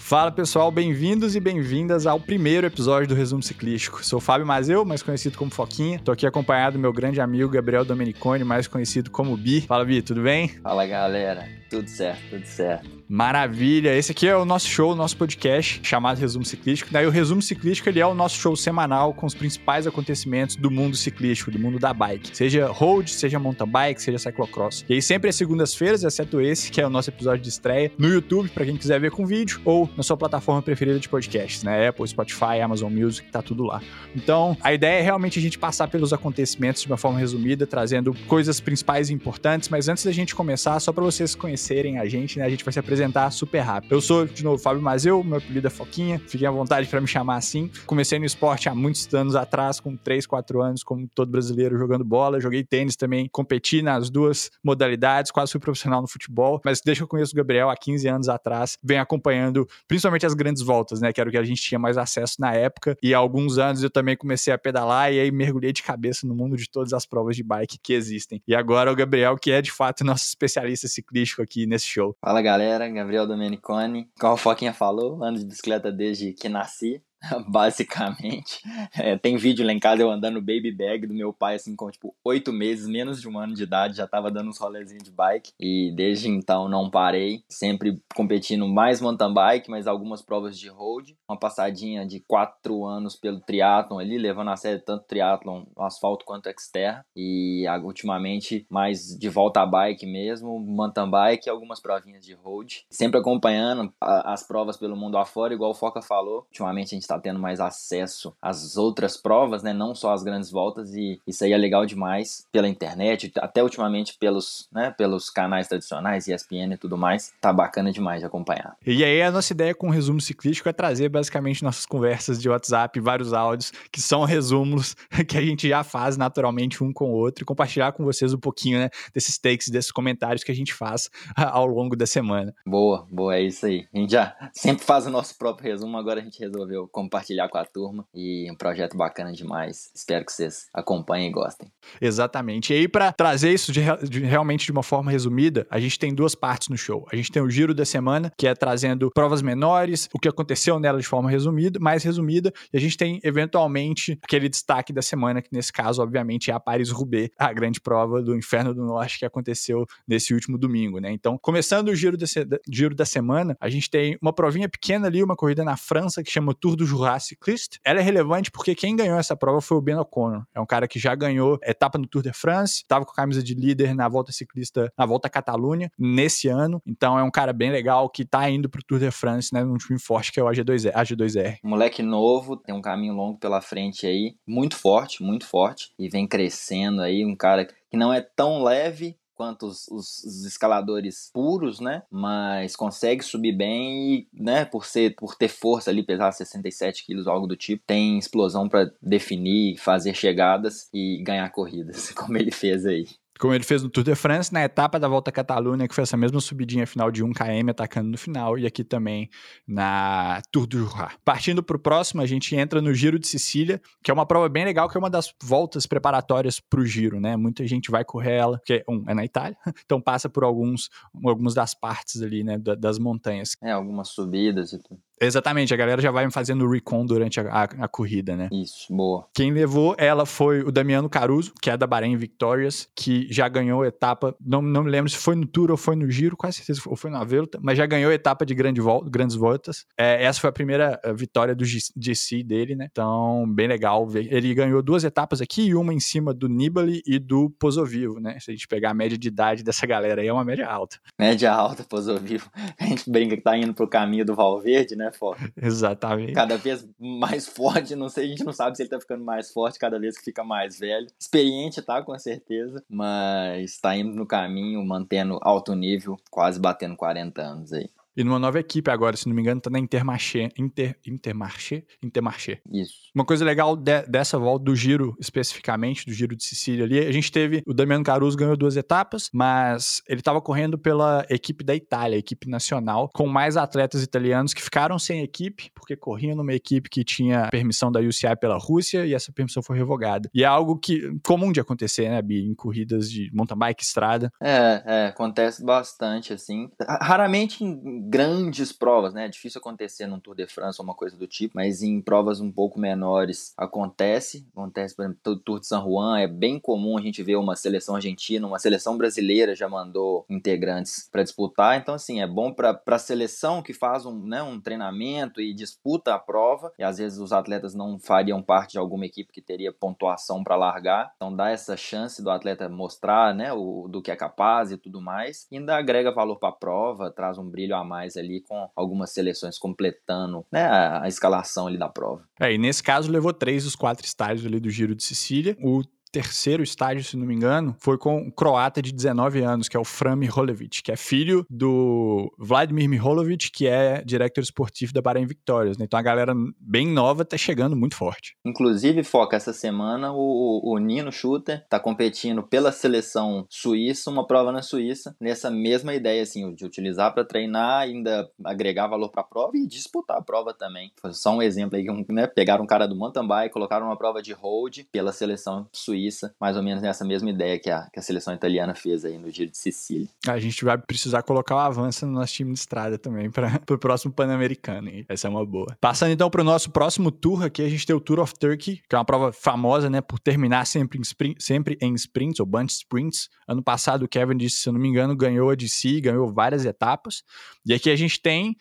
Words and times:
Fala 0.00 0.32
pessoal, 0.32 0.72
bem-vindos 0.72 1.36
e 1.36 1.40
bem-vindas 1.40 2.04
ao 2.04 2.18
primeiro 2.18 2.66
episódio 2.66 3.06
do 3.06 3.14
Resumo 3.14 3.42
Ciclístico. 3.42 4.04
Sou 4.04 4.18
Fábio 4.18 4.46
Mazeu, 4.46 4.84
mais 4.84 5.02
conhecido 5.04 5.38
como 5.38 5.52
Foquinha. 5.52 6.00
Tô 6.02 6.10
aqui 6.10 6.26
acompanhado 6.26 6.78
do 6.78 6.80
meu 6.80 6.92
grande 6.92 7.20
amigo 7.20 7.48
Gabriel 7.48 7.84
Domeniconi, 7.84 8.42
mais 8.42 8.66
conhecido 8.66 9.10
como 9.10 9.36
Bi. 9.36 9.60
Fala 9.60 9.84
Bi, 9.84 10.02
tudo 10.02 10.22
bem? 10.22 10.48
Fala 10.62 10.84
galera, 10.86 11.46
tudo 11.68 11.88
certo, 11.88 12.22
tudo 12.30 12.46
certo. 12.46 13.00
Maravilha! 13.12 13.96
Esse 13.96 14.12
aqui 14.12 14.28
é 14.28 14.36
o 14.36 14.44
nosso 14.44 14.68
show, 14.68 14.92
o 14.92 14.94
nosso 14.94 15.16
podcast 15.16 15.80
chamado 15.82 16.18
Resumo 16.18 16.44
Ciclístico. 16.44 16.92
Daí 16.92 17.04
o 17.06 17.10
Resumo 17.10 17.42
Ciclístico 17.42 17.88
ele 17.88 17.98
é 17.98 18.06
o 18.06 18.14
nosso 18.14 18.36
show 18.36 18.54
semanal 18.54 19.12
com 19.12 19.26
os 19.26 19.34
principais 19.34 19.84
acontecimentos 19.84 20.54
do 20.54 20.70
mundo 20.70 20.96
ciclístico, 20.96 21.50
do 21.50 21.58
mundo 21.58 21.76
da 21.76 21.92
bike. 21.92 22.36
Seja 22.36 22.68
road, 22.68 23.10
seja 23.10 23.36
mountain 23.36 23.66
bike, 23.66 24.00
seja 24.00 24.16
cyclocross. 24.16 24.84
E 24.88 24.94
aí 24.94 25.02
sempre 25.02 25.28
é 25.28 25.32
segundas-feiras, 25.32 26.04
exceto 26.04 26.40
esse, 26.40 26.70
que 26.70 26.80
é 26.80 26.86
o 26.86 26.90
nosso 26.90 27.10
episódio 27.10 27.42
de 27.42 27.48
estreia, 27.48 27.90
no 27.98 28.06
YouTube, 28.06 28.48
para 28.50 28.64
quem 28.64 28.76
quiser 28.76 29.00
ver 29.00 29.10
com 29.10 29.26
vídeo, 29.26 29.60
ou 29.64 29.89
na 29.96 30.02
sua 30.02 30.16
plataforma 30.16 30.62
preferida 30.62 30.98
de 30.98 31.08
podcasts, 31.08 31.62
né? 31.62 31.88
Apple, 31.88 32.06
Spotify, 32.06 32.60
Amazon 32.62 32.92
Music, 32.92 33.30
tá 33.30 33.42
tudo 33.42 33.64
lá. 33.64 33.80
Então, 34.14 34.56
a 34.60 34.72
ideia 34.72 35.00
é 35.00 35.02
realmente 35.02 35.38
a 35.38 35.42
gente 35.42 35.58
passar 35.58 35.88
pelos 35.88 36.12
acontecimentos 36.12 36.82
de 36.82 36.88
uma 36.88 36.96
forma 36.96 37.18
resumida, 37.18 37.66
trazendo 37.66 38.14
coisas 38.26 38.60
principais 38.60 39.10
e 39.10 39.14
importantes, 39.14 39.68
mas 39.68 39.88
antes 39.88 40.04
da 40.04 40.12
gente 40.12 40.34
começar, 40.34 40.78
só 40.80 40.92
para 40.92 41.04
vocês 41.04 41.34
conhecerem 41.34 41.98
a 41.98 42.06
gente, 42.06 42.38
né? 42.38 42.44
A 42.44 42.50
gente 42.50 42.64
vai 42.64 42.72
se 42.72 42.78
apresentar 42.78 43.30
super 43.30 43.60
rápido. 43.60 43.92
Eu 43.92 44.00
sou, 44.00 44.26
de 44.26 44.44
novo, 44.44 44.62
Fábio 44.62 44.82
Mazeu, 44.82 45.22
meu 45.22 45.38
apelido 45.38 45.66
é 45.66 45.70
Foquinha, 45.70 46.20
fiquem 46.26 46.46
à 46.46 46.50
vontade 46.50 46.88
para 46.88 47.00
me 47.00 47.06
chamar 47.06 47.36
assim. 47.36 47.70
Comecei 47.86 48.18
no 48.18 48.24
esporte 48.24 48.68
há 48.68 48.74
muitos 48.74 49.12
anos 49.14 49.34
atrás, 49.34 49.80
com 49.80 49.96
3, 49.96 50.26
4 50.26 50.62
anos, 50.62 50.82
como 50.82 51.08
todo 51.14 51.30
brasileiro 51.30 51.78
jogando 51.78 52.04
bola. 52.04 52.40
Joguei 52.40 52.64
tênis 52.64 52.96
também, 52.96 53.28
competi 53.30 53.82
nas 53.82 54.10
duas 54.10 54.50
modalidades, 54.62 55.30
quase 55.30 55.52
fui 55.52 55.60
profissional 55.60 56.00
no 56.00 56.08
futebol, 56.08 56.60
mas 56.64 56.80
desde 56.80 57.00
que 57.00 57.04
eu 57.04 57.08
conheço 57.08 57.32
o 57.32 57.36
Gabriel 57.36 57.70
há 57.70 57.76
15 57.76 58.08
anos 58.08 58.28
atrás, 58.28 58.76
venho 58.82 59.02
acompanhando 59.02 59.66
principalmente 59.86 60.26
as 60.26 60.34
grandes 60.34 60.62
voltas, 60.62 61.00
né? 61.00 61.12
Que 61.12 61.20
era 61.20 61.28
o 61.28 61.32
que 61.32 61.38
a 61.38 61.42
gente 61.42 61.62
tinha 61.62 61.78
mais 61.78 61.96
acesso 61.96 62.36
na 62.38 62.54
época. 62.54 62.96
E 63.02 63.14
há 63.14 63.18
alguns 63.18 63.58
anos 63.58 63.82
eu 63.82 63.90
também 63.90 64.16
comecei 64.16 64.52
a 64.52 64.58
pedalar 64.58 65.12
e 65.12 65.20
aí 65.20 65.30
mergulhei 65.30 65.72
de 65.72 65.82
cabeça 65.82 66.26
no 66.26 66.34
mundo 66.34 66.56
de 66.56 66.70
todas 66.70 66.92
as 66.92 67.06
provas 67.06 67.36
de 67.36 67.42
bike 67.42 67.78
que 67.82 67.92
existem. 67.92 68.42
E 68.46 68.54
agora 68.54 68.90
o 68.90 68.96
Gabriel, 68.96 69.36
que 69.36 69.50
é 69.50 69.62
de 69.62 69.72
fato 69.72 70.04
nosso 70.04 70.24
especialista 70.24 70.88
ciclístico 70.88 71.42
aqui 71.42 71.66
nesse 71.66 71.86
show. 71.86 72.16
Fala 72.20 72.42
galera, 72.42 72.88
Gabriel 72.88 73.26
Domeniconi. 73.26 74.08
Como 74.18 74.34
a 74.34 74.36
Foquinha 74.36 74.72
falou, 74.72 75.22
ando 75.22 75.38
de 75.38 75.46
bicicleta 75.46 75.90
desde 75.92 76.32
que 76.32 76.48
nasci. 76.48 77.02
basicamente. 77.48 78.62
É, 78.94 79.16
tem 79.16 79.36
vídeo 79.36 79.64
lá 79.64 79.72
em 79.72 79.78
casa 79.78 80.02
eu 80.02 80.10
andando 80.10 80.40
baby 80.40 80.72
bag 80.72 81.06
do 81.06 81.14
meu 81.14 81.32
pai, 81.32 81.56
assim, 81.56 81.76
com 81.76 81.90
tipo 81.90 82.14
oito 82.24 82.52
meses, 82.52 82.88
menos 82.88 83.20
de 83.20 83.28
um 83.28 83.38
ano 83.38 83.54
de 83.54 83.62
idade, 83.62 83.96
já 83.96 84.06
tava 84.06 84.30
dando 84.30 84.48
uns 84.48 84.58
rolezinhos 84.58 85.04
de 85.04 85.10
bike. 85.10 85.52
E 85.58 85.92
desde 85.94 86.28
então 86.28 86.68
não 86.68 86.90
parei, 86.90 87.42
sempre 87.48 88.00
competindo 88.14 88.66
mais 88.66 89.00
mountain 89.00 89.32
bike, 89.32 89.70
mas 89.70 89.86
algumas 89.86 90.22
provas 90.22 90.58
de 90.58 90.68
road. 90.68 91.16
Uma 91.28 91.38
passadinha 91.38 92.06
de 92.06 92.20
quatro 92.20 92.84
anos 92.84 93.16
pelo 93.16 93.40
triatlon 93.40 93.98
ali, 93.98 94.18
levando 94.18 94.50
a 94.50 94.56
sério 94.56 94.82
tanto 94.84 95.04
triatlon 95.06 95.64
asfalto 95.78 96.24
quanto 96.24 96.48
exterra. 96.48 97.04
E 97.14 97.64
ultimamente 97.82 98.66
mais 98.70 99.16
de 99.18 99.28
volta 99.28 99.60
a 99.60 99.66
bike 99.66 100.06
mesmo, 100.06 100.58
mountain 100.58 101.10
bike 101.10 101.46
e 101.46 101.50
algumas 101.50 101.80
provinhas 101.80 102.24
de 102.24 102.34
road. 102.34 102.84
Sempre 102.90 103.20
acompanhando 103.20 103.92
as 104.00 104.46
provas 104.46 104.76
pelo 104.76 104.96
mundo 104.96 105.18
afora, 105.18 105.54
igual 105.54 105.70
o 105.70 105.74
Foca 105.74 106.00
falou. 106.00 106.46
Ultimamente 106.50 106.94
a 106.94 106.96
gente 106.96 107.09
está 107.10 107.18
tendo 107.18 107.38
mais 107.38 107.60
acesso 107.60 108.32
às 108.40 108.76
outras 108.76 109.16
provas, 109.16 109.62
né? 109.62 109.72
Não 109.72 109.94
só 109.94 110.12
as 110.12 110.22
grandes 110.22 110.50
voltas 110.50 110.94
e 110.94 111.20
isso 111.26 111.44
aí 111.44 111.52
é 111.52 111.56
legal 111.56 111.84
demais 111.84 112.46
pela 112.52 112.68
internet, 112.68 113.32
até 113.38 113.62
ultimamente 113.62 114.16
pelos, 114.18 114.68
né, 114.72 114.94
pelos 114.96 115.30
canais 115.30 115.68
tradicionais, 115.68 116.28
ESPN 116.28 116.74
e 116.74 116.76
tudo 116.76 116.96
mais. 116.96 117.32
Tá 117.40 117.52
bacana 117.52 117.92
demais 117.92 118.20
de 118.20 118.26
acompanhar. 118.26 118.76
E 118.86 119.04
aí 119.04 119.22
a 119.22 119.30
nossa 119.30 119.52
ideia 119.52 119.74
com 119.74 119.88
o 119.88 119.90
resumo 119.90 120.20
ciclístico 120.20 120.68
é 120.68 120.72
trazer 120.72 121.08
basicamente 121.08 121.62
nossas 121.62 121.86
conversas 121.86 122.40
de 122.40 122.48
WhatsApp, 122.48 122.98
vários 123.00 123.32
áudios 123.32 123.72
que 123.90 124.00
são 124.00 124.24
resumos 124.24 124.94
que 125.28 125.36
a 125.36 125.42
gente 125.42 125.68
já 125.68 125.82
faz 125.82 126.16
naturalmente 126.16 126.82
um 126.82 126.92
com 126.92 127.10
o 127.10 127.14
outro 127.14 127.42
e 127.42 127.46
compartilhar 127.46 127.92
com 127.92 128.04
vocês 128.04 128.32
um 128.32 128.38
pouquinho, 128.38 128.78
né, 128.78 128.90
desses 129.12 129.38
takes, 129.38 129.68
desses 129.68 129.90
comentários 129.90 130.44
que 130.44 130.52
a 130.52 130.54
gente 130.54 130.72
faz 130.72 131.10
ao 131.36 131.66
longo 131.66 131.96
da 131.96 132.06
semana. 132.06 132.54
Boa, 132.66 133.06
boa, 133.10 133.36
é 133.36 133.42
isso 133.42 133.66
aí. 133.66 133.86
A 133.92 133.98
gente 133.98 134.12
já 134.12 134.36
sempre 134.52 134.84
faz 134.84 135.06
o 135.06 135.10
nosso 135.10 135.36
próprio 135.36 135.70
resumo, 135.70 135.96
agora 135.96 136.20
a 136.20 136.24
gente 136.24 136.38
resolveu 136.40 136.88
compartilhar 137.00 137.48
com 137.48 137.58
a 137.58 137.64
turma 137.64 138.06
e 138.14 138.50
um 138.50 138.54
projeto 138.54 138.96
bacana 138.96 139.32
demais. 139.32 139.90
Espero 139.94 140.24
que 140.24 140.32
vocês 140.32 140.68
acompanhem 140.74 141.28
e 141.28 141.32
gostem. 141.32 141.70
Exatamente. 142.00 142.72
E 142.72 142.76
aí, 142.76 142.88
para 142.88 143.12
trazer 143.12 143.52
isso 143.52 143.72
de, 143.72 143.80
de, 144.08 144.20
realmente 144.20 144.66
de 144.66 144.72
uma 144.72 144.82
forma 144.82 145.10
resumida, 145.10 145.66
a 145.70 145.80
gente 145.80 145.98
tem 145.98 146.14
duas 146.14 146.34
partes 146.34 146.68
no 146.68 146.76
show. 146.76 147.06
A 147.10 147.16
gente 147.16 147.32
tem 147.32 147.42
o 147.42 147.48
giro 147.48 147.74
da 147.74 147.84
semana, 147.84 148.32
que 148.36 148.46
é 148.46 148.54
trazendo 148.54 149.10
provas 149.14 149.42
menores, 149.42 150.08
o 150.12 150.18
que 150.18 150.28
aconteceu 150.28 150.78
nela 150.78 150.98
de 150.98 151.06
forma 151.06 151.30
resumida, 151.30 151.78
mais 151.80 152.04
resumida, 152.04 152.52
e 152.72 152.76
a 152.76 152.80
gente 152.80 152.96
tem, 152.96 153.20
eventualmente, 153.22 154.18
aquele 154.22 154.48
destaque 154.48 154.92
da 154.92 155.02
semana, 155.02 155.40
que 155.40 155.48
nesse 155.52 155.72
caso, 155.72 156.02
obviamente, 156.02 156.50
é 156.50 156.54
a 156.54 156.60
Paris-Roubaix, 156.60 157.30
a 157.38 157.52
grande 157.52 157.80
prova 157.80 158.22
do 158.22 158.36
Inferno 158.36 158.74
do 158.74 158.84
Norte 158.84 159.18
que 159.18 159.24
aconteceu 159.24 159.86
nesse 160.06 160.34
último 160.34 160.58
domingo, 160.58 160.98
né? 160.98 161.10
Então, 161.10 161.38
começando 161.38 161.88
o 161.88 161.94
giro, 161.94 162.16
desse, 162.16 162.46
giro 162.70 162.94
da 162.94 163.04
semana, 163.04 163.56
a 163.60 163.68
gente 163.68 163.88
tem 163.88 164.18
uma 164.20 164.32
provinha 164.32 164.68
pequena 164.68 165.06
ali, 165.06 165.22
uma 165.22 165.36
corrida 165.36 165.64
na 165.64 165.76
França 165.76 166.22
que 166.22 166.30
chama 166.30 166.54
Tour 166.54 166.76
do 166.76 166.86
Jura 166.90 167.18
Cycliste. 167.20 167.78
Ela 167.84 168.00
é 168.00 168.02
relevante 168.02 168.50
porque 168.50 168.74
quem 168.74 168.96
ganhou 168.96 169.18
essa 169.18 169.36
prova 169.36 169.60
foi 169.60 169.76
o 169.76 169.80
Ben 169.80 169.96
O'Connor. 169.96 170.44
É 170.54 170.60
um 170.60 170.66
cara 170.66 170.88
que 170.88 170.98
já 170.98 171.14
ganhou 171.14 171.58
etapa 171.62 171.98
no 171.98 172.06
Tour 172.06 172.22
de 172.22 172.32
France, 172.32 172.78
estava 172.78 173.04
com 173.04 173.12
a 173.12 173.14
camisa 173.14 173.42
de 173.42 173.54
líder 173.54 173.94
na 173.94 174.08
volta 174.08 174.32
ciclista, 174.32 174.92
na 174.98 175.06
volta 175.06 175.30
Catalunha, 175.30 175.90
nesse 175.98 176.48
ano. 176.48 176.82
Então 176.84 177.18
é 177.18 177.22
um 177.22 177.30
cara 177.30 177.52
bem 177.52 177.70
legal 177.70 178.08
que 178.08 178.24
tá 178.24 178.48
indo 178.50 178.68
pro 178.68 178.82
Tour 178.82 178.98
de 178.98 179.10
France, 179.10 179.52
né, 179.52 179.62
num 179.62 179.76
time 179.76 180.00
forte 180.00 180.32
que 180.32 180.40
é 180.40 180.42
o 180.42 180.46
AG2R. 180.46 180.92
AG2R. 180.92 181.58
Moleque 181.62 182.02
novo, 182.02 182.56
tem 182.56 182.74
um 182.74 182.82
caminho 182.82 183.14
longo 183.14 183.38
pela 183.38 183.60
frente 183.60 184.06
aí, 184.06 184.34
muito 184.46 184.76
forte, 184.76 185.22
muito 185.22 185.46
forte, 185.46 185.92
e 185.98 186.08
vem 186.08 186.26
crescendo 186.26 187.02
aí, 187.02 187.24
um 187.24 187.36
cara 187.36 187.66
que 187.90 187.96
não 187.96 188.12
é 188.12 188.20
tão 188.20 188.62
leve, 188.62 189.16
quanto 189.40 189.68
os, 189.68 189.88
os, 189.88 190.44
escaladores 190.44 191.30
puros, 191.32 191.80
né? 191.80 192.02
Mas 192.10 192.76
consegue 192.76 193.24
subir 193.24 193.56
bem 193.56 194.12
e, 194.12 194.28
né, 194.34 194.66
por 194.66 194.84
ser 194.84 195.16
por 195.16 195.34
ter 195.34 195.48
força 195.48 195.90
ali, 195.90 196.02
pesar 196.02 196.30
67 196.30 197.06
quilos, 197.06 197.26
algo 197.26 197.46
do 197.46 197.56
tipo, 197.56 197.82
tem 197.86 198.18
explosão 198.18 198.68
para 198.68 198.92
definir, 199.00 199.78
fazer 199.78 200.12
chegadas 200.12 200.90
e 200.92 201.22
ganhar 201.24 201.48
corridas, 201.48 202.10
como 202.12 202.36
ele 202.36 202.50
fez 202.50 202.84
aí 202.84 203.06
como 203.40 203.54
ele 203.54 203.64
fez 203.64 203.82
no 203.82 203.88
Tour 203.88 204.04
de 204.04 204.14
France, 204.14 204.52
na 204.52 204.62
etapa 204.62 205.00
da 205.00 205.08
Volta 205.08 205.30
à 205.30 205.32
Catalunha, 205.32 205.88
que 205.88 205.94
foi 205.94 206.02
essa 206.02 206.16
mesma 206.16 206.40
subidinha 206.40 206.86
final 206.86 207.10
de 207.10 207.24
1 207.24 207.32
km 207.32 207.70
atacando 207.70 208.10
no 208.10 208.18
final, 208.18 208.58
e 208.58 208.66
aqui 208.66 208.84
também 208.84 209.30
na 209.66 210.42
Tour 210.52 210.66
du 210.66 210.78
Jura. 210.80 211.10
Partindo 211.24 211.62
para 211.62 211.76
o 211.76 211.80
próximo, 211.80 212.20
a 212.20 212.26
gente 212.26 212.54
entra 212.54 212.82
no 212.82 212.92
Giro 212.92 213.18
de 213.18 213.26
Sicília, 213.26 213.80
que 214.02 214.10
é 214.10 214.14
uma 214.14 214.26
prova 214.26 214.48
bem 214.48 214.64
legal, 214.64 214.88
que 214.90 214.96
é 214.96 215.00
uma 215.00 215.08
das 215.08 215.34
voltas 215.42 215.86
preparatórias 215.86 216.60
para 216.60 216.80
o 216.80 216.84
Giro, 216.84 217.18
né? 217.18 217.34
Muita 217.34 217.66
gente 217.66 217.90
vai 217.90 218.04
correr 218.04 218.36
ela, 218.36 218.58
porque 218.58 218.84
um, 218.86 219.04
é 219.08 219.14
na 219.14 219.24
Itália, 219.24 219.56
então 219.84 220.00
passa 220.00 220.28
por 220.28 220.44
alguns, 220.44 220.90
algumas 221.24 221.54
das 221.54 221.74
partes 221.74 222.20
ali, 222.20 222.44
né, 222.44 222.58
das 222.58 222.98
montanhas. 222.98 223.56
É, 223.62 223.72
algumas 223.72 224.08
subidas 224.08 224.74
e 224.74 224.78
tudo. 224.82 225.00
Exatamente, 225.20 225.74
a 225.74 225.76
galera 225.76 226.00
já 226.00 226.10
vai 226.10 226.28
fazendo 226.30 226.64
o 226.64 226.70
recon 226.70 227.04
durante 227.04 227.38
a, 227.40 227.44
a, 227.44 227.62
a, 227.64 227.88
corrida, 227.88 228.36
né? 228.36 228.48
Isso, 228.50 228.86
boa. 228.90 229.26
Quem 229.34 229.52
levou 229.52 229.94
ela 229.98 230.24
foi 230.24 230.62
o 230.62 230.72
Damiano 230.72 231.08
Caruso, 231.08 231.52
que 231.60 231.68
é 231.68 231.76
da 231.76 231.86
Bahrein 231.86 232.16
Victorious, 232.16 232.88
que 232.96 233.26
já 233.30 233.48
ganhou 233.48 233.84
etapa, 233.84 234.34
não, 234.40 234.62
não 234.62 234.84
me 234.84 234.90
lembro 234.90 235.10
se 235.10 235.16
foi 235.16 235.34
no 235.34 235.46
Tour 235.46 235.70
ou 235.70 235.76
foi 235.76 235.94
no 235.94 236.10
Giro, 236.10 236.36
quase 236.36 236.58
certeza 236.58 236.80
ou 236.86 236.96
foi 236.96 237.10
na 237.10 237.22
Velta, 237.22 237.58
mas 237.62 237.76
já 237.76 237.84
ganhou 237.84 238.10
etapa 238.10 238.46
de 238.46 238.54
grande 238.54 238.80
vol 238.80 239.02
grandes 239.02 239.36
voltas. 239.36 239.84
É, 239.98 240.24
essa 240.24 240.40
foi 240.40 240.50
a 240.50 240.52
primeira 240.52 240.98
eh, 241.02 241.12
vitória 241.12 241.54
do 241.54 241.64
GC 241.64 242.42
dele, 242.42 242.74
né? 242.74 242.88
Então, 242.90 243.44
bem 243.48 243.68
legal 243.68 244.06
ver. 244.06 244.32
Ele 244.32 244.54
ganhou 244.54 244.82
duas 244.82 245.04
etapas 245.04 245.40
aqui 245.40 245.62
e 245.66 245.74
uma 245.74 245.92
em 245.92 246.00
cima 246.00 246.32
do 246.32 246.48
Nibali 246.48 247.02
e 247.06 247.18
do 247.18 247.50
Pozovivo, 247.50 248.18
né? 248.20 248.38
Se 248.40 248.50
a 248.50 248.54
gente 248.54 248.66
pegar 248.66 248.90
a 248.90 248.94
média 248.94 249.18
de 249.18 249.28
idade 249.28 249.62
dessa 249.62 249.86
galera 249.86 250.22
aí, 250.22 250.28
é 250.28 250.32
uma 250.32 250.44
média 250.44 250.66
alta. 250.66 250.98
Média 251.18 251.52
alta, 251.52 251.84
Pozovivo. 251.84 252.50
A 252.80 252.84
gente 252.84 253.10
brinca 253.10 253.36
que 253.36 253.42
tá 253.42 253.56
indo 253.56 253.74
pro 253.74 253.86
caminho 253.86 254.24
do 254.24 254.34
Valverde, 254.34 254.96
né? 254.96 255.09
Forte. 255.10 255.52
Exatamente. 255.60 256.32
Cada 256.32 256.56
vez 256.56 256.86
mais 256.98 257.46
forte, 257.48 257.94
não 257.94 258.08
sei, 258.08 258.26
a 258.26 258.28
gente 258.28 258.44
não 258.44 258.52
sabe 258.52 258.76
se 258.76 258.82
ele 258.82 258.90
tá 258.90 259.00
ficando 259.00 259.24
mais 259.24 259.52
forte 259.52 259.78
cada 259.78 259.98
vez 259.98 260.18
que 260.18 260.24
fica 260.24 260.44
mais 260.44 260.78
velho. 260.78 261.06
Experiente, 261.18 261.82
tá, 261.82 262.02
com 262.02 262.18
certeza, 262.18 262.82
mas 262.88 263.78
tá 263.78 263.96
indo 263.96 264.14
no 264.14 264.26
caminho, 264.26 264.84
mantendo 264.84 265.38
alto 265.42 265.74
nível, 265.74 266.16
quase 266.30 266.60
batendo 266.60 266.96
40 266.96 267.42
anos 267.42 267.72
aí. 267.72 267.88
E 268.16 268.24
numa 268.24 268.38
nova 268.38 268.58
equipe 268.58 268.90
agora, 268.90 269.16
se 269.16 269.28
não 269.28 269.34
me 269.34 269.42
engano, 269.42 269.60
tá 269.60 269.70
na 269.70 269.78
Intermarché. 269.78 270.48
Inter, 270.58 270.96
Intermarché? 271.06 271.84
Intermarché. 272.02 272.60
Isso. 272.72 272.94
Uma 273.14 273.24
coisa 273.24 273.44
legal 273.44 273.76
de, 273.76 274.02
dessa 274.02 274.38
volta 274.38 274.64
do 274.64 274.74
Giro, 274.74 275.16
especificamente, 275.20 276.04
do 276.04 276.12
Giro 276.12 276.34
de 276.34 276.44
Sicília 276.44 276.84
ali, 276.84 276.98
a 276.98 277.12
gente 277.12 277.30
teve, 277.30 277.62
o 277.66 277.72
Damiano 277.72 278.04
Caruso 278.04 278.36
ganhou 278.36 278.56
duas 278.56 278.76
etapas, 278.76 279.30
mas 279.32 280.02
ele 280.08 280.20
estava 280.20 280.40
correndo 280.40 280.78
pela 280.78 281.24
equipe 281.30 281.64
da 281.64 281.74
Itália, 281.74 282.16
a 282.16 282.18
equipe 282.18 282.48
nacional, 282.48 283.08
com 283.14 283.26
mais 283.26 283.56
atletas 283.56 284.02
italianos 284.02 284.52
que 284.52 284.62
ficaram 284.62 284.98
sem 284.98 285.22
equipe, 285.22 285.70
porque 285.74 285.96
corriam 285.96 286.36
numa 286.36 286.52
equipe 286.52 286.88
que 286.88 287.04
tinha 287.04 287.48
permissão 287.50 287.90
da 287.90 288.00
UCI 288.00 288.36
pela 288.40 288.58
Rússia 288.58 289.06
e 289.06 289.14
essa 289.14 289.32
permissão 289.32 289.62
foi 289.62 289.76
revogada. 289.76 290.28
E 290.34 290.42
é 290.42 290.46
algo 290.46 290.78
que 290.78 291.10
comum 291.24 291.52
de 291.52 291.60
acontecer, 291.60 292.08
né, 292.08 292.20
Bi, 292.20 292.44
em 292.44 292.54
corridas 292.54 293.10
de 293.10 293.30
mountain 293.32 293.56
bike, 293.56 293.82
estrada. 293.82 294.30
É, 294.42 294.82
é, 294.84 295.06
acontece 295.06 295.64
bastante, 295.64 296.32
assim. 296.32 296.68
Raramente 297.00 297.64
em 297.64 297.99
grandes 298.08 298.72
provas, 298.72 299.12
né? 299.12 299.26
É 299.26 299.28
difícil 299.28 299.58
acontecer 299.58 300.06
num 300.06 300.18
Tour 300.20 300.34
de 300.34 300.46
France 300.46 300.80
ou 300.80 300.84
uma 300.84 300.94
coisa 300.94 301.16
do 301.16 301.26
tipo, 301.26 301.56
mas 301.56 301.82
em 301.82 302.00
provas 302.00 302.40
um 302.40 302.50
pouco 302.50 302.78
menores 302.78 303.52
acontece. 303.56 304.46
Acontece, 304.52 304.94
por 304.94 305.04
exemplo, 305.04 305.20
o 305.26 305.36
Tour 305.36 305.60
de 305.60 305.66
San 305.66 305.82
Juan, 305.82 306.18
é 306.18 306.26
bem 306.26 306.58
comum 306.58 306.96
a 306.96 307.02
gente 307.02 307.22
ver 307.22 307.36
uma 307.36 307.56
seleção 307.56 307.96
argentina, 307.96 308.46
uma 308.46 308.58
seleção 308.58 308.96
brasileira 308.96 309.54
já 309.54 309.68
mandou 309.68 310.24
integrantes 310.28 311.08
para 311.10 311.22
disputar. 311.22 311.78
Então, 311.78 311.94
assim, 311.94 312.20
é 312.20 312.26
bom 312.26 312.52
para 312.52 312.80
a 312.86 312.98
seleção 312.98 313.62
que 313.62 313.72
faz 313.72 314.06
um, 314.06 314.26
né, 314.26 314.42
um 314.42 314.60
treinamento 314.60 315.40
e 315.40 315.52
disputa 315.52 316.14
a 316.14 316.18
prova, 316.18 316.72
e 316.78 316.82
às 316.82 316.98
vezes 316.98 317.18
os 317.18 317.32
atletas 317.32 317.74
não 317.74 317.98
fariam 317.98 318.42
parte 318.42 318.72
de 318.72 318.78
alguma 318.78 319.06
equipe 319.06 319.32
que 319.32 319.42
teria 319.42 319.72
pontuação 319.72 320.42
para 320.42 320.56
largar. 320.56 321.12
Então, 321.16 321.34
dá 321.34 321.50
essa 321.50 321.76
chance 321.76 322.22
do 322.22 322.30
atleta 322.30 322.68
mostrar 322.68 323.34
né, 323.34 323.52
o, 323.52 323.88
do 323.88 324.00
que 324.00 324.10
é 324.10 324.16
capaz 324.16 324.72
e 324.72 324.76
tudo 324.76 325.00
mais. 325.00 325.46
E 325.50 325.58
ainda 325.58 325.76
agrega 325.76 326.12
valor 326.12 326.36
para 326.36 326.48
a 326.48 326.52
prova, 326.52 327.10
traz 327.10 327.38
um 327.38 327.48
brilho 327.48 327.76
a 327.76 327.84
mais 327.90 328.16
ali 328.16 328.40
com 328.40 328.70
algumas 328.76 329.10
seleções 329.10 329.58
completando 329.58 330.46
né, 330.52 330.62
a, 330.62 331.02
a 331.02 331.08
escalação 331.08 331.66
ali 331.66 331.76
da 331.76 331.88
prova. 331.88 332.24
É, 332.40 332.54
e 332.54 332.56
nesse 332.56 332.82
caso 332.82 333.10
levou 333.10 333.32
três 333.32 333.64
dos 333.64 333.74
quatro 333.74 334.06
estágios 334.06 334.46
ali 334.46 334.60
do 334.60 334.70
Giro 334.70 334.94
de 334.94 335.02
Sicília. 335.02 335.56
O 335.60 335.82
terceiro 336.12 336.62
estágio, 336.62 337.04
se 337.04 337.16
não 337.16 337.26
me 337.26 337.34
engano, 337.34 337.74
foi 337.78 337.96
com 337.96 338.16
um 338.18 338.30
croata 338.30 338.82
de 338.82 338.92
19 338.92 339.40
anos, 339.40 339.68
que 339.68 339.76
é 339.76 339.80
o 339.80 339.84
Fran 339.84 340.16
Miholovic, 340.16 340.82
que 340.82 340.92
é 340.92 340.96
filho 340.96 341.46
do 341.48 342.32
Vladimir 342.38 342.88
Miholovic, 342.88 343.50
que 343.50 343.66
é 343.66 344.02
diretor 344.02 344.40
esportivo 344.40 344.92
da 344.92 345.00
Bahrein 345.00 345.26
Victorious. 345.26 345.78
Né? 345.78 345.84
Então 345.84 345.98
a 345.98 346.02
galera 346.02 346.34
bem 346.58 346.88
nova 346.88 347.24
tá 347.24 347.36
chegando 347.36 347.76
muito 347.76 347.94
forte. 347.94 348.34
Inclusive, 348.44 349.04
Foca, 349.04 349.36
essa 349.36 349.52
semana 349.52 350.12
o, 350.12 350.72
o 350.72 350.78
Nino 350.78 351.12
Schutter 351.12 351.64
tá 351.68 351.78
competindo 351.78 352.42
pela 352.42 352.72
seleção 352.72 353.46
suíça, 353.48 354.10
uma 354.10 354.26
prova 354.26 354.52
na 354.52 354.62
Suíça, 354.62 355.14
nessa 355.20 355.50
mesma 355.50 355.94
ideia, 355.94 356.22
assim, 356.22 356.54
de 356.54 356.64
utilizar 356.64 357.12
para 357.14 357.24
treinar, 357.24 357.82
ainda 357.82 358.28
agregar 358.44 358.86
valor 358.86 359.10
para 359.10 359.22
a 359.22 359.24
prova 359.24 359.52
e 359.56 359.66
disputar 359.66 360.18
a 360.18 360.22
prova 360.22 360.52
também. 360.52 360.92
Foi 361.00 361.12
só 361.12 361.30
um 361.32 361.42
exemplo 361.42 361.76
aí, 361.76 361.86
né? 362.08 362.26
Pegaram 362.26 362.64
um 362.64 362.66
cara 362.66 362.86
do 362.86 362.96
mountain 362.96 363.26
bike, 363.26 363.52
colocaram 363.52 363.86
uma 363.86 363.96
prova 363.96 364.22
de 364.22 364.32
road 364.32 364.86
pela 364.92 365.12
seleção 365.12 365.68
suíça 365.72 365.99
Suíça, 366.00 366.34
mais 366.40 366.56
ou 366.56 366.62
menos 366.62 366.82
nessa 366.82 367.04
mesma 367.04 367.30
ideia 367.30 367.58
que 367.58 367.70
a, 367.70 367.88
que 367.92 367.98
a 367.98 368.02
seleção 368.02 368.34
italiana 368.34 368.74
fez 368.74 369.04
aí 369.04 369.18
no 369.18 369.30
Giro 369.30 369.50
de 369.50 369.58
Sicília. 369.58 370.08
A 370.26 370.38
gente 370.38 370.64
vai 370.64 370.78
precisar 370.78 371.22
colocar 371.22 371.56
o 371.56 371.58
avanço 371.58 372.06
no 372.06 372.12
nosso 372.12 372.32
time 372.32 372.52
de 372.52 372.58
estrada 372.58 372.98
também 372.98 373.30
para 373.30 373.60
o 373.70 373.78
próximo 373.78 374.12
Pan-Americano. 374.12 374.90
Essa 375.08 375.28
é 375.28 375.30
uma 375.30 375.44
boa. 375.44 375.76
Passando 375.80 376.12
então 376.12 376.30
para 376.30 376.40
o 376.40 376.44
nosso 376.44 376.70
próximo 376.70 377.10
tour 377.10 377.44
aqui, 377.44 377.62
a 377.62 377.68
gente 377.68 377.86
tem 377.86 377.94
o 377.94 378.00
Tour 378.00 378.20
of 378.20 378.34
Turkey, 378.38 378.82
que 378.88 378.94
é 378.94 378.98
uma 378.98 379.04
prova 379.04 379.32
famosa, 379.32 379.90
né, 379.90 380.00
por 380.00 380.18
terminar 380.18 380.66
sempre 380.66 380.98
em, 380.98 381.02
sprint, 381.02 381.42
sempre 381.42 381.78
em 381.80 381.94
sprints 381.94 382.40
ou 382.40 382.46
bunch 382.46 382.72
sprints. 382.72 383.28
Ano 383.46 383.62
passado 383.62 384.04
o 384.04 384.08
Kevin 384.08 384.36
disse, 384.36 384.56
se 384.56 384.68
eu 384.68 384.72
não 384.72 384.80
me 384.80 384.88
engano, 384.88 385.16
ganhou 385.16 385.50
a 385.50 385.54
si, 385.66 386.00
ganhou 386.00 386.32
várias 386.32 386.64
etapas. 386.64 387.22
E 387.66 387.74
aqui 387.74 387.90
a 387.90 387.96
gente 387.96 388.20
tem 388.20 388.56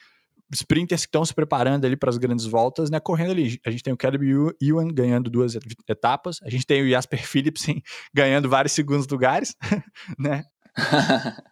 sprinters 0.51 1.01
que 1.01 1.07
estão 1.07 1.23
se 1.23 1.33
preparando 1.33 1.85
ali 1.85 1.95
para 1.95 2.09
as 2.09 2.17
grandes 2.17 2.45
voltas, 2.45 2.89
né? 2.89 2.99
Correndo 2.99 3.31
ali. 3.31 3.59
A 3.65 3.71
gente 3.71 3.83
tem 3.83 3.93
o 3.93 3.97
Caleb 3.97 4.25
Ewan 4.61 4.87
ganhando 4.87 5.29
duas 5.29 5.57
etapas, 5.87 6.39
a 6.43 6.49
gente 6.49 6.65
tem 6.65 6.83
o 6.83 6.89
Jasper 6.89 7.25
Philipsen 7.25 7.81
ganhando 8.13 8.49
vários 8.49 8.73
segundos 8.73 9.07
lugares, 9.07 9.55
né? 10.17 10.43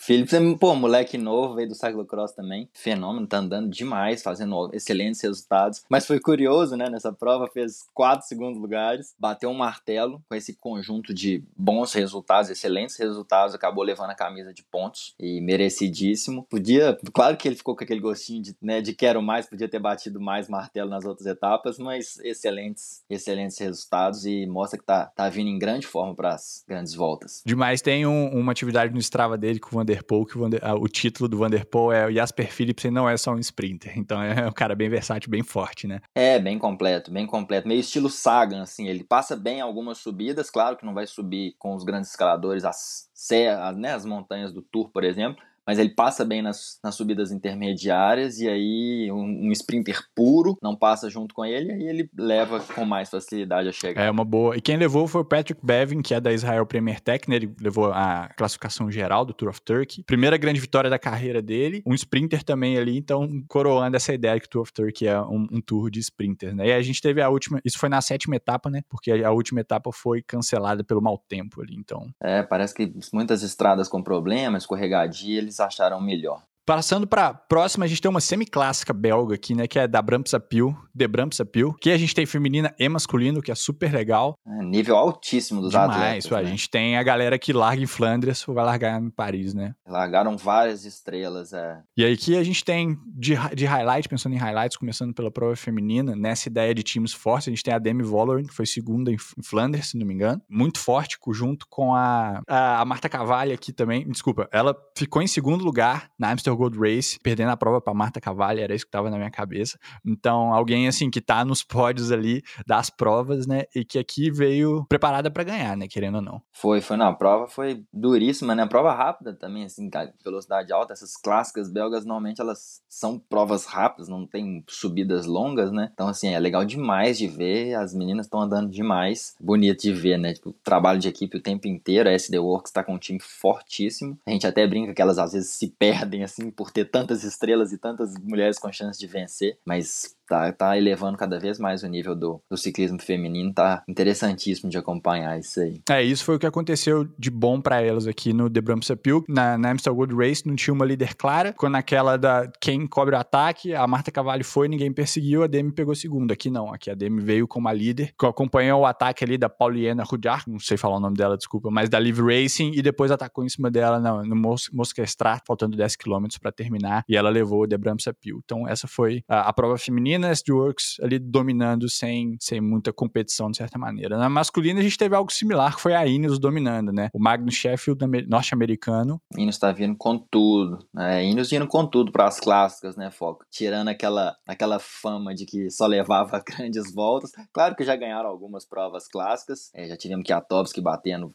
Phillips 0.00 0.32
é, 0.32 0.54
pô, 0.56 0.74
moleque 0.74 1.18
novo, 1.18 1.54
veio 1.54 1.68
do 1.68 1.74
cyclocross 1.74 2.32
também. 2.32 2.68
Fenômeno, 2.72 3.26
tá 3.26 3.38
andando 3.38 3.68
demais, 3.70 4.22
fazendo 4.22 4.70
excelentes 4.72 5.20
resultados. 5.20 5.82
Mas 5.88 6.06
foi 6.06 6.20
curioso, 6.20 6.76
né? 6.76 6.88
Nessa 6.88 7.12
prova, 7.12 7.48
fez 7.48 7.86
quatro 7.92 8.26
segundos 8.26 8.60
lugares, 8.60 9.14
bateu 9.18 9.50
um 9.50 9.54
martelo 9.54 10.22
com 10.28 10.34
esse 10.34 10.54
conjunto 10.54 11.12
de 11.12 11.42
bons 11.56 11.92
resultados, 11.92 12.50
excelentes 12.50 12.96
resultados, 12.96 13.54
acabou 13.54 13.84
levando 13.84 14.10
a 14.10 14.14
camisa 14.14 14.52
de 14.52 14.62
pontos 14.62 15.14
e 15.18 15.40
merecidíssimo. 15.40 16.46
Podia, 16.48 16.98
claro 17.12 17.36
que 17.36 17.48
ele 17.48 17.56
ficou 17.56 17.76
com 17.76 17.84
aquele 17.84 18.00
gostinho 18.00 18.42
de, 18.42 18.56
né, 18.60 18.80
de 18.80 18.94
quero 18.94 19.22
mais, 19.22 19.46
podia 19.46 19.68
ter 19.68 19.78
batido 19.78 20.20
mais 20.20 20.48
martelo 20.48 20.90
nas 20.90 21.04
outras 21.04 21.26
etapas, 21.26 21.78
mas 21.78 22.18
excelentes, 22.20 23.04
excelentes 23.08 23.58
resultados 23.58 24.26
e 24.26 24.46
mostra 24.46 24.78
que 24.78 24.84
tá, 24.84 25.06
tá 25.06 25.28
vindo 25.28 25.48
em 25.48 25.58
grande 25.58 25.86
forma 25.86 26.14
para 26.14 26.34
as 26.34 26.64
grandes 26.68 26.94
voltas. 26.94 27.42
Demais, 27.44 27.80
tem 27.80 28.06
um, 28.06 28.28
uma 28.28 28.52
atividade 28.52 28.92
no 28.92 29.00
Strava 29.00 29.23
dele 29.36 29.58
com 29.58 29.68
o 29.68 29.78
Vanderpool, 29.78 30.26
que 30.26 30.36
o, 30.36 30.40
Vander, 30.40 30.60
ah, 30.62 30.74
o 30.74 30.86
título 30.86 31.28
do 31.28 31.38
Vanderpool 31.38 31.92
é 31.92 32.06
o 32.06 32.12
Jasper 32.12 32.52
Philipsen 32.52 32.90
não 32.90 33.08
é 33.08 33.16
só 33.16 33.32
um 33.32 33.38
sprinter. 33.38 33.98
Então 33.98 34.22
é 34.22 34.46
um 34.46 34.52
cara 34.52 34.74
bem 34.74 34.88
versátil, 34.88 35.30
bem 35.30 35.42
forte, 35.42 35.86
né? 35.86 36.00
É, 36.14 36.38
bem 36.38 36.58
completo, 36.58 37.10
bem 37.10 37.26
completo. 37.26 37.66
Meio 37.66 37.80
estilo 37.80 38.10
Sagan, 38.10 38.62
assim. 38.62 38.86
Ele 38.86 39.02
passa 39.02 39.36
bem 39.36 39.60
algumas 39.60 39.98
subidas, 39.98 40.50
claro 40.50 40.76
que 40.76 40.86
não 40.86 40.94
vai 40.94 41.06
subir 41.06 41.54
com 41.58 41.74
os 41.74 41.84
grandes 41.84 42.10
escaladores 42.10 42.64
as 42.64 43.08
serras, 43.14 43.76
né, 43.76 43.92
as 43.92 44.04
montanhas 44.04 44.52
do 44.52 44.60
Tour, 44.60 44.90
por 44.90 45.04
exemplo, 45.04 45.42
mas 45.66 45.78
ele 45.78 45.90
passa 45.90 46.24
bem 46.24 46.42
nas, 46.42 46.78
nas 46.82 46.94
subidas 46.94 47.32
intermediárias 47.32 48.38
e 48.38 48.48
aí 48.48 49.10
um, 49.10 49.48
um, 49.48 49.52
sprinter 49.52 50.02
puro 50.14 50.58
não 50.62 50.76
passa 50.76 51.08
junto 51.08 51.34
com 51.34 51.44
ele 51.44 51.72
e 51.72 51.88
ele 51.88 52.10
leva 52.16 52.60
com 52.60 52.84
mais 52.84 53.10
facilidade 53.10 53.68
a 53.68 53.72
chegar. 53.72 54.02
É 54.02 54.10
uma 54.10 54.24
boa. 54.24 54.56
E 54.56 54.60
quem 54.60 54.76
levou 54.76 55.06
foi 55.06 55.22
o 55.22 55.24
Patrick 55.24 55.64
Bevin, 55.64 56.02
que 56.02 56.14
é 56.14 56.20
da 56.20 56.32
Israel 56.32 56.66
Premier 56.66 57.00
Tech, 57.00 57.28
né? 57.28 57.36
Ele 57.36 57.54
levou 57.60 57.86
a 57.92 58.28
classificação 58.36 58.90
geral 58.90 59.24
do 59.24 59.32
Tour 59.32 59.50
of 59.50 59.60
Turkey. 59.62 60.04
Primeira 60.04 60.36
grande 60.36 60.60
vitória 60.60 60.90
da 60.90 60.98
carreira 60.98 61.40
dele. 61.40 61.82
Um 61.86 61.94
sprinter 61.94 62.42
também 62.42 62.76
ali, 62.76 62.96
então 62.96 63.42
coroando 63.48 63.96
essa 63.96 64.12
ideia 64.12 64.38
que 64.38 64.46
o 64.46 64.50
Tour 64.50 64.62
of 64.62 64.72
Turkey 64.72 65.06
é 65.06 65.20
um, 65.20 65.46
um 65.50 65.60
tour 65.60 65.90
de 65.90 66.00
sprinters, 66.00 66.54
né? 66.54 66.68
E 66.68 66.72
a 66.72 66.82
gente 66.82 67.00
teve 67.00 67.22
a 67.22 67.28
última, 67.28 67.60
isso 67.64 67.78
foi 67.78 67.88
na 67.88 68.00
sétima 68.00 68.36
etapa, 68.36 68.68
né? 68.68 68.82
Porque 68.88 69.10
a, 69.10 69.28
a 69.28 69.32
última 69.32 69.60
etapa 69.60 69.90
foi 69.92 70.22
cancelada 70.22 70.84
pelo 70.84 71.00
mau 71.00 71.18
tempo 71.28 71.62
ali, 71.62 71.74
então. 71.74 72.08
É, 72.22 72.42
parece 72.42 72.74
que 72.74 72.92
muitas 73.12 73.42
estradas 73.42 73.88
com 73.88 74.02
problemas, 74.02 74.64
escorregadia, 74.64 75.38
eles 75.38 75.53
eles 75.54 75.60
acharam 75.60 76.00
melhor. 76.00 76.42
Passando 76.66 77.06
para 77.06 77.26
a 77.26 77.34
próxima, 77.34 77.84
a 77.84 77.88
gente 77.88 78.00
tem 78.00 78.10
uma 78.10 78.20
semi-clássica 78.20 78.92
belga 78.92 79.34
aqui, 79.34 79.54
né? 79.54 79.66
Que 79.66 79.78
é 79.78 79.86
da 79.86 80.00
Bramsapil, 80.00 80.74
de 80.94 81.06
Bramsapil. 81.06 81.74
Que 81.74 81.90
a 81.90 81.98
gente 81.98 82.14
tem 82.14 82.24
feminina 82.24 82.74
e 82.78 82.88
masculino, 82.88 83.42
que 83.42 83.52
é 83.52 83.54
super 83.54 83.92
legal. 83.92 84.34
É, 84.46 84.62
nível 84.62 84.96
altíssimo 84.96 85.60
dos 85.60 85.72
Demais, 85.72 85.90
atletas. 85.90 86.30
Né? 86.30 86.38
A 86.38 86.44
gente 86.44 86.70
tem 86.70 86.96
a 86.96 87.02
galera 87.02 87.38
que 87.38 87.52
larga 87.52 87.82
em 87.82 87.86
Flandres 87.86 88.46
ou 88.48 88.54
vai 88.54 88.64
largar 88.64 89.00
em 89.00 89.10
Paris, 89.10 89.52
né? 89.52 89.74
Largaram 89.86 90.38
várias 90.38 90.86
estrelas, 90.86 91.52
é. 91.52 91.82
E 91.96 92.04
aí 92.04 92.16
que 92.16 92.36
a 92.36 92.42
gente 92.42 92.64
tem 92.64 92.98
de, 93.06 93.34
de 93.54 93.66
highlight, 93.66 94.08
pensando 94.08 94.34
em 94.34 94.38
highlights, 94.38 94.78
começando 94.78 95.12
pela 95.12 95.30
prova 95.30 95.54
feminina, 95.56 96.16
nessa 96.16 96.48
ideia 96.48 96.74
de 96.74 96.82
times 96.82 97.12
fortes, 97.12 97.48
a 97.48 97.50
gente 97.50 97.62
tem 97.62 97.74
a 97.74 97.78
Demi 97.78 98.02
Vollering, 98.02 98.46
que 98.46 98.54
foi 98.54 98.64
segunda 98.64 99.10
em 99.10 99.18
Flandres, 99.18 99.88
se 99.88 99.98
não 99.98 100.06
me 100.06 100.14
engano. 100.14 100.40
Muito 100.48 100.78
forte, 100.78 101.18
junto 101.32 101.66
com 101.68 101.94
a, 101.94 102.40
a, 102.48 102.80
a 102.80 102.84
Marta 102.84 103.08
Cavalli 103.08 103.52
aqui 103.52 103.72
também. 103.72 104.08
Desculpa, 104.08 104.48
ela 104.50 104.74
ficou 104.96 105.20
em 105.20 105.26
segundo 105.26 105.62
lugar 105.62 106.10
na 106.18 106.28
Amsterdam 106.54 106.56
Gold 106.56 106.78
Race, 106.78 107.18
perdendo 107.20 107.50
a 107.50 107.56
prova 107.56 107.80
para 107.80 107.92
Marta 107.92 108.20
Cavalli, 108.20 108.62
era 108.62 108.74
isso 108.74 108.84
que 108.84 108.88
estava 108.88 109.10
na 109.10 109.16
minha 109.16 109.30
cabeça. 109.30 109.78
Então, 110.04 110.52
alguém 110.52 110.88
assim 110.88 111.10
que 111.10 111.20
tá 111.20 111.44
nos 111.44 111.62
pódios 111.62 112.10
ali 112.10 112.42
das 112.66 112.88
provas, 112.88 113.46
né, 113.46 113.64
e 113.74 113.84
que 113.84 113.98
aqui 113.98 114.30
veio 114.30 114.84
preparada 114.88 115.30
para 115.30 115.44
ganhar, 115.44 115.76
né, 115.76 115.86
querendo 115.88 116.16
ou 116.16 116.22
não. 116.22 116.42
Foi, 116.52 116.80
foi, 116.80 116.96
não, 116.96 117.08
a 117.08 117.12
prova 117.12 117.48
foi 117.48 117.84
duríssima, 117.92 118.54
né? 118.54 118.66
Prova 118.66 118.92
rápida 118.92 119.34
também, 119.34 119.64
assim, 119.64 119.90
velocidade 120.24 120.72
alta, 120.72 120.92
essas 120.92 121.16
clássicas 121.16 121.70
belgas 121.70 122.04
normalmente 122.04 122.40
elas 122.40 122.82
são 122.88 123.18
provas 123.18 123.66
rápidas, 123.66 124.08
não 124.08 124.26
tem 124.26 124.64
subidas 124.68 125.26
longas, 125.26 125.72
né? 125.72 125.90
Então, 125.92 126.08
assim, 126.08 126.28
é 126.28 126.38
legal 126.38 126.64
demais 126.64 127.18
de 127.18 127.26
ver, 127.26 127.74
as 127.74 127.94
meninas 127.94 128.26
estão 128.26 128.40
andando 128.40 128.70
demais, 128.70 129.34
bonito 129.40 129.82
de 129.82 129.92
ver, 129.92 130.18
né? 130.18 130.34
Tipo, 130.34 130.54
trabalho 130.62 130.98
de 130.98 131.08
equipe 131.08 131.36
o 131.36 131.42
tempo 131.42 131.66
inteiro, 131.66 132.08
a 132.08 132.12
SD 132.12 132.38
Works 132.38 132.72
tá 132.72 132.82
com 132.82 132.94
um 132.94 132.98
time 132.98 133.20
fortíssimo. 133.20 134.18
A 134.26 134.30
gente 134.30 134.46
até 134.46 134.66
brinca 134.66 134.94
que 134.94 135.02
elas 135.02 135.18
às 135.18 135.32
vezes 135.32 135.50
se 135.50 135.68
perdem 135.68 136.22
assim 136.22 136.43
por 136.50 136.70
ter 136.70 136.86
tantas 136.86 137.24
estrelas 137.24 137.72
e 137.72 137.78
tantas 137.78 138.14
mulheres 138.18 138.58
com 138.58 138.72
chance 138.72 138.98
de 138.98 139.06
vencer, 139.06 139.58
mas 139.64 140.16
tá, 140.28 140.52
tá 140.52 140.76
elevando 140.76 141.16
cada 141.16 141.38
vez 141.38 141.58
mais 141.58 141.82
o 141.82 141.88
nível 141.88 142.14
do, 142.14 142.40
do 142.50 142.56
ciclismo 142.56 143.00
feminino, 143.00 143.52
tá 143.52 143.82
interessantíssimo 143.88 144.70
de 144.70 144.78
acompanhar 144.78 145.38
isso 145.38 145.60
aí. 145.60 145.80
É, 145.88 146.02
isso 146.02 146.24
foi 146.24 146.36
o 146.36 146.38
que 146.38 146.46
aconteceu 146.46 147.08
de 147.18 147.30
bom 147.30 147.60
para 147.60 147.80
elas 147.80 148.06
aqui 148.06 148.32
no 148.32 148.50
The 148.50 148.60
Bramsapil. 148.60 149.24
Na, 149.28 149.58
na 149.58 149.70
Amstel 149.72 149.94
Gold 149.94 150.14
Race 150.14 150.46
não 150.46 150.56
tinha 150.56 150.74
uma 150.74 150.84
líder 150.84 151.14
clara, 151.14 151.52
quando 151.52 151.72
naquela 151.72 152.16
da 152.16 152.50
quem 152.60 152.86
cobre 152.86 153.14
o 153.14 153.18
ataque, 153.18 153.74
a 153.74 153.86
Marta 153.86 154.10
Cavalli 154.10 154.44
foi, 154.44 154.68
ninguém 154.68 154.92
perseguiu, 154.92 155.42
a 155.42 155.46
Demi 155.46 155.72
pegou 155.72 155.94
segundo. 155.94 156.32
Aqui 156.32 156.50
não, 156.50 156.72
aqui 156.72 156.90
a 156.90 156.94
Demi 156.94 157.20
veio 157.20 157.46
como 157.46 157.68
a 157.68 157.72
líder, 157.72 158.14
que 158.18 158.26
acompanhou 158.26 158.82
o 158.82 158.86
ataque 158.86 159.24
ali 159.24 159.36
da 159.36 159.48
Pauliana 159.48 160.04
Rudjar, 160.04 160.44
não 160.46 160.58
sei 160.58 160.76
falar 160.76 160.96
o 160.96 161.00
nome 161.00 161.16
dela, 161.16 161.36
desculpa, 161.36 161.70
mas 161.70 161.88
da 161.88 161.98
Live 161.98 162.22
Racing, 162.22 162.72
e 162.74 162.82
depois 162.82 163.10
atacou 163.10 163.44
em 163.44 163.48
cima 163.48 163.70
dela 163.70 163.98
no, 163.98 164.24
no 164.24 164.36
Mos 164.36 164.70
Mosquestrat, 164.72 165.42
faltando 165.46 165.76
10 165.76 165.96
km 165.96 166.26
para 166.40 166.52
terminar, 166.52 167.04
e 167.08 167.16
ela 167.16 167.30
levou 167.30 167.62
o 167.62 167.68
The 167.68 167.76
Bramsapil. 167.76 168.40
Então 168.44 168.66
essa 168.68 168.86
foi 168.86 169.22
a, 169.28 169.48
a 169.48 169.52
prova 169.52 169.76
feminina 169.76 170.13
feminina, 170.14 170.28
SD 170.30 170.52
Works 170.52 170.96
ali 171.02 171.18
dominando 171.18 171.88
sem, 171.88 172.36
sem 172.40 172.60
muita 172.60 172.92
competição, 172.92 173.50
de 173.50 173.56
certa 173.56 173.78
maneira. 173.78 174.16
Na 174.16 174.28
masculina, 174.28 174.80
a 174.80 174.82
gente 174.82 174.96
teve 174.96 175.14
algo 175.14 175.32
similar, 175.32 175.74
que 175.74 175.82
foi 175.82 175.94
a 175.94 176.06
Ineos 176.06 176.38
dominando, 176.38 176.92
né? 176.92 177.08
O 177.12 177.18
Magnus 177.20 177.54
Sheffield, 177.54 178.00
norte-americano. 178.28 179.20
Ineos 179.36 179.58
tá 179.58 179.72
vindo 179.72 179.96
com 179.96 180.18
tudo, 180.18 180.78
né? 180.92 181.24
Ineos 181.24 181.50
vindo 181.50 181.66
com 181.66 181.86
tudo 181.86 182.12
para 182.12 182.26
as 182.26 182.38
clássicas, 182.38 182.96
né, 182.96 183.10
Foco? 183.10 183.44
Tirando 183.50 183.88
aquela, 183.88 184.36
aquela 184.46 184.78
fama 184.78 185.34
de 185.34 185.44
que 185.44 185.70
só 185.70 185.86
levava 185.86 186.42
grandes 186.46 186.92
voltas. 186.92 187.32
Claro 187.52 187.74
que 187.74 187.84
já 187.84 187.96
ganharam 187.96 188.28
algumas 188.28 188.64
provas 188.64 189.08
clássicas, 189.08 189.70
é, 189.74 189.88
já 189.88 189.96
tivemos 189.96 190.24
Kiatowski 190.24 190.80
batendo 190.80 191.32